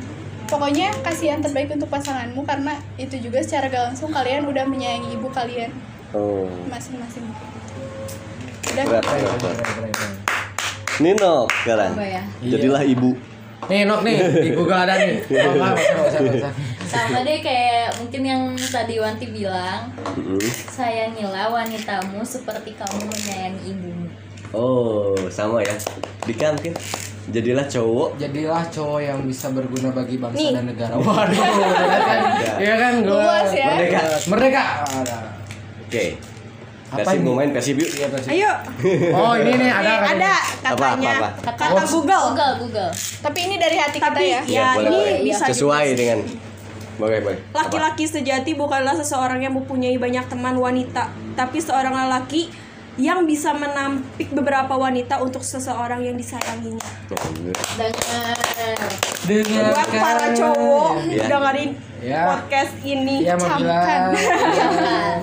pokoknya 0.50 0.90
kasih 1.06 1.38
yang 1.38 1.42
terbaik 1.46 1.70
untuk 1.70 1.94
pasanganmu 1.94 2.42
karena 2.42 2.74
itu 2.98 3.22
juga 3.22 3.46
secara 3.46 3.70
gak 3.70 3.94
langsung 3.94 4.10
kalian 4.10 4.50
udah 4.50 4.66
menyayangi 4.66 5.14
ibu 5.14 5.30
kalian 5.30 5.70
Oh. 6.12 6.44
masing-masing 6.68 7.24
udah 8.74 8.84
Berat, 8.84 9.04
berat, 9.04 9.36
berat. 9.40 9.58
Nino 11.00 11.48
sekarang. 11.64 11.96
Ya? 11.98 12.24
Jadilah 12.44 12.84
ibu. 12.84 13.16
Nih, 13.72 13.88
Nok 13.88 14.02
nih, 14.04 14.18
di 14.44 14.50
Google 14.52 14.84
ada 14.86 15.00
nih. 15.00 15.24
Oh. 15.32 15.78
Sama 16.92 17.24
deh 17.24 17.40
kayak 17.40 17.96
mungkin 18.04 18.22
yang 18.28 18.42
tadi 18.60 19.00
Wanti 19.00 19.32
bilang, 19.32 19.96
sayangilah 20.68 21.48
wanitamu 21.48 22.20
seperti 22.20 22.76
kamu 22.76 23.08
menyayangi 23.08 23.62
ibumu. 23.72 24.08
Oh, 24.52 25.16
sama 25.28 25.62
ya. 25.62 25.76
Dika 26.22 26.52
mungkin 26.52 26.76
jadilah 27.28 27.64
cowok 27.64 28.20
Jadilah 28.20 28.64
cowok 28.68 29.00
yang 29.00 29.20
bisa 29.24 29.48
berguna 29.50 29.90
bagi 29.92 30.18
bangsa 30.18 30.36
Nih. 30.38 30.52
dan 30.52 30.66
negara. 30.68 30.94
Waduh, 30.94 31.40
kan? 32.04 32.20
Iya 32.58 32.76
kan, 32.78 32.94
gua. 33.02 33.22
Luas 33.22 33.52
ya. 33.52 33.68
Merdeka. 33.72 34.02
Merdeka. 34.28 34.64
Oke. 35.82 36.06
Apa 36.92 37.08
Persib 37.08 37.16
ini? 37.16 37.24
mau 37.24 37.34
main 37.34 37.50
Persib 37.50 37.76
yuk. 37.78 37.88
Iya, 37.90 38.08
Persib. 38.12 38.30
Ayo. 38.30 38.52
Oh, 39.16 39.34
ini 39.34 39.52
nih 39.56 39.72
ada. 39.72 39.92
Nih, 40.04 40.12
ada 40.12 40.34
Apa, 40.36 40.76
katanya. 40.92 41.12
apa, 41.16 41.28
apa? 41.40 41.52
Kata 41.56 41.84
Google. 41.88 42.24
Google, 42.28 42.54
Google. 42.60 42.92
tapi 43.24 43.40
ini 43.42 43.56
dari 43.56 43.78
hati 43.80 43.96
kita 43.96 44.12
Tapi 44.12 44.26
ya 44.28 44.42
ya, 44.44 44.68
boleh, 44.76 44.84
ini 44.84 44.92
boleh. 44.92 45.20
bisa 45.24 45.44
sesuai 45.48 45.86
juga 45.86 45.96
dengan 45.96 46.20
Boleh, 47.00 47.18
boleh. 47.24 47.40
Apa? 47.48 47.56
Laki-laki 47.64 48.04
sejati 48.06 48.52
bukanlah 48.54 48.92
seseorang 48.94 49.40
yang 49.40 49.56
mempunyai 49.56 49.96
banyak 49.96 50.28
teman 50.28 50.54
wanita, 50.54 51.08
tapi 51.34 51.58
seorang 51.58 51.96
lelaki 51.96 52.52
yang 53.00 53.24
bisa 53.24 53.56
menampik 53.56 54.36
beberapa 54.36 54.76
wanita 54.76 55.24
untuk 55.24 55.40
seseorang 55.42 56.04
yang 56.04 56.20
disayanginya. 56.20 56.84
Dengar. 59.24 59.72
Buat 59.72 59.90
para 59.96 60.28
cowok 60.36 60.92
Iya. 61.08 61.24
dengerin 61.30 61.70
Ya. 62.02 62.22
podcast 62.28 62.74
ini. 62.84 63.24
Ya. 63.24 63.40
Camkan. 63.40 64.12
Dengarkan. 64.12 65.18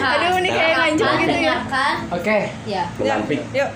Aduh, 0.14 0.38
ini 0.38 0.50
kayak 0.52 0.76
lanjut 0.78 1.10
gitu 1.18 1.38
ya. 1.40 1.56
Oke. 2.12 2.38
Ya. 2.68 2.84
Menampik. 2.94 3.40
Yuk. 3.50 3.70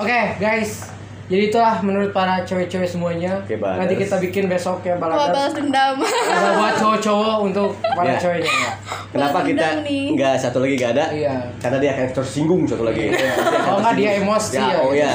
Oke, 0.00 0.20
guys. 0.40 0.89
Jadi 1.30 1.46
itulah 1.46 1.78
menurut 1.78 2.10
para 2.10 2.42
cewek-cewek 2.42 2.84
semuanya. 2.84 3.38
Oke, 3.38 3.54
balas. 3.54 3.78
Nanti 3.78 3.94
kita 3.96 4.18
bikin 4.18 4.44
besok 4.44 4.82
ya 4.82 4.92
Wah, 4.92 5.00
baladas. 5.00 5.30
balas 5.30 5.52
dendam. 5.54 5.94
Ada 6.02 6.50
buat 6.58 6.74
cowok-cowok 6.74 7.36
untuk 7.40 7.68
para 7.94 8.08
Ya. 8.08 8.18
ceweknya 8.18 8.50
ya. 8.50 8.70
Kenapa 9.10 9.36
Balas 9.36 9.46
kita 9.46 9.66
nggak 10.10 10.34
satu 10.36 10.58
lagi 10.58 10.74
nggak 10.74 10.90
ada? 10.92 11.04
Iya. 11.10 11.34
Karena 11.56 11.76
dia 11.78 11.90
akan 11.92 12.06
tersinggung 12.12 12.60
satu 12.64 12.82
lagi. 12.82 13.08
Kalau 13.56 13.78
nggak 13.78 13.94
dia 13.94 14.10
emosi 14.18 14.52
Ya, 14.52 14.66
ya. 14.66 14.76
oh 14.80 14.90
ya. 14.90 15.10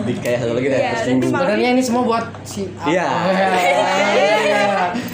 Di 0.00 0.12
kayak 0.16 0.38
satu 0.40 0.52
lagi 0.54 0.66
dia 0.66 0.78
Iya, 0.78 0.90
tersinggung. 0.94 1.30
Sebenarnya 1.30 1.68
ini 1.70 1.80
semua 1.80 2.02
buat 2.04 2.24
si 2.42 2.60
Iya. 2.82 3.06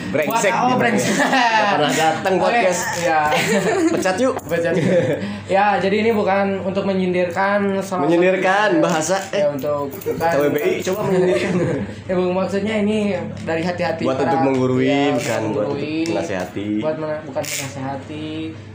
Brengsek 0.07 0.53
oh, 0.53 0.77
brengsek. 0.77 1.15
Pernah 1.17 1.91
datang 1.91 2.35
podcast. 2.37 2.83
Iya. 2.99 3.21
Pecat 3.91 4.17
yuk. 4.17 4.35
Baca. 4.41 4.71
ya, 5.47 5.67
jadi 5.77 5.97
ini 5.99 6.11
bukan 6.11 6.63
untuk 6.63 6.85
menyindirkan 6.85 7.81
salah 7.81 8.07
Menyindirkan 8.07 8.79
bahasa 8.79 9.19
ya 9.29 9.43
eh 9.43 9.47
untuk 9.49 9.91
bukan 9.91 10.17
KWBI 10.17 10.73
coba 10.85 11.01
menyindirkan. 11.05 11.53
ya 12.09 12.15
bu, 12.15 12.25
maksudnya 12.31 12.75
ini 12.79 13.15
dari 13.43 13.61
hati-hati 13.61 14.03
Buat 14.03 14.17
para- 14.17 14.27
untuk 14.29 14.41
menggurui, 14.45 14.87
ya, 14.87 15.11
bukan 15.13 15.19
buat 15.19 15.43
untuk 15.43 15.63
menggurui, 15.75 15.97
menasehati. 16.09 16.67
buat 16.79 16.97
mena- 16.97 17.23
bukan 17.25 17.43
menasehati 17.45 18.29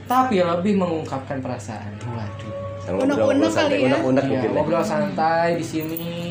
tapi 0.03 0.35
lebih 0.37 0.73
mengungkapkan 0.75 1.39
perasaan 1.39 1.91
waduh 2.05 2.51
Sama 2.81 2.97
Unek-unek 2.99 3.47
kali 3.47 3.77
ya. 3.79 3.93
Unek-unek 3.93 4.23
Iya, 4.23 4.27
mungkin. 4.27 4.43
ya. 4.43 4.53
ngobrol 4.53 4.83
santai 4.83 5.49
di 5.53 5.63
sini 5.63 6.30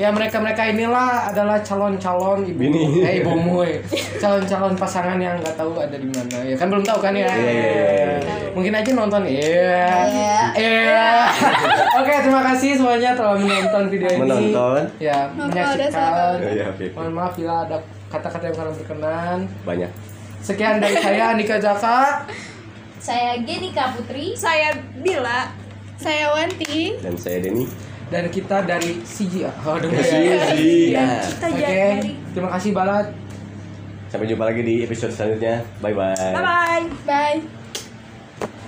ya 0.00 0.08
mereka 0.08 0.40
mereka 0.40 0.64
inilah 0.64 1.28
adalah 1.28 1.60
calon-calon 1.60 2.40
ibu 2.42 2.56
Bini. 2.56 3.04
eh 3.04 3.20
ibumu 3.20 3.60
eh. 3.60 3.84
calon-calon 4.16 4.72
pasangan 4.72 5.20
yang 5.20 5.36
nggak 5.36 5.52
tahu 5.52 5.76
ada 5.76 5.92
di 5.92 6.08
mana 6.08 6.40
ya 6.40 6.56
kan 6.56 6.72
belum 6.72 6.80
tahu 6.80 6.98
kan 6.98 7.12
ya 7.12 7.28
Iya, 7.28 7.52
iya, 7.52 7.68
iya, 7.68 8.48
mungkin 8.56 8.72
aja 8.72 8.90
nonton 8.96 9.22
iya 9.28 9.92
Iya. 10.08 10.40
iya 10.56 11.12
oke 11.94 12.12
terima 12.18 12.40
kasih 12.48 12.80
semuanya 12.80 13.12
telah 13.12 13.36
menonton 13.36 13.84
video 13.86 14.08
ini 14.08 14.20
Menonton. 14.24 14.82
ya 14.96 15.28
menyaksikan 15.36 16.32
mohon 16.96 17.12
maaf 17.12 17.36
bila 17.36 17.68
ada 17.68 17.76
kata-kata 18.08 18.48
yang 18.48 18.56
kurang 18.56 18.72
berkenan 18.74 19.38
Banyak. 19.62 19.90
sekian 20.40 20.80
dari 20.80 20.96
saya 20.96 21.24
Andika 21.30 21.60
Jaka 21.60 22.24
Saya 23.00 23.32
Genika 23.40 23.96
Putri. 23.96 24.36
Saya 24.36 24.76
Bila. 25.00 25.48
Saya 25.96 26.36
Wanti. 26.36 27.00
Dan 27.00 27.16
saya 27.16 27.40
Denny. 27.40 27.64
Dan 28.10 28.26
kita 28.28 28.66
dari 28.66 29.00
CG 29.06 29.46
oh 29.46 29.78
dengar 29.78 30.02
Iya, 30.02 30.18
ya 30.18 30.42
iya. 30.58 31.08
Kita 31.22 31.46
Oke, 31.46 31.62
jadi. 31.62 32.10
terima 32.34 32.50
kasih 32.52 32.70
Balat. 32.74 33.06
Sampai 34.10 34.26
jumpa 34.26 34.42
lagi 34.42 34.66
di 34.66 34.82
episode 34.82 35.14
selanjutnya. 35.14 35.62
Bye 35.78 35.94
bye. 35.94 36.18
Bye 36.34 36.42
bye. 36.42 36.84
Bye. 37.06 37.59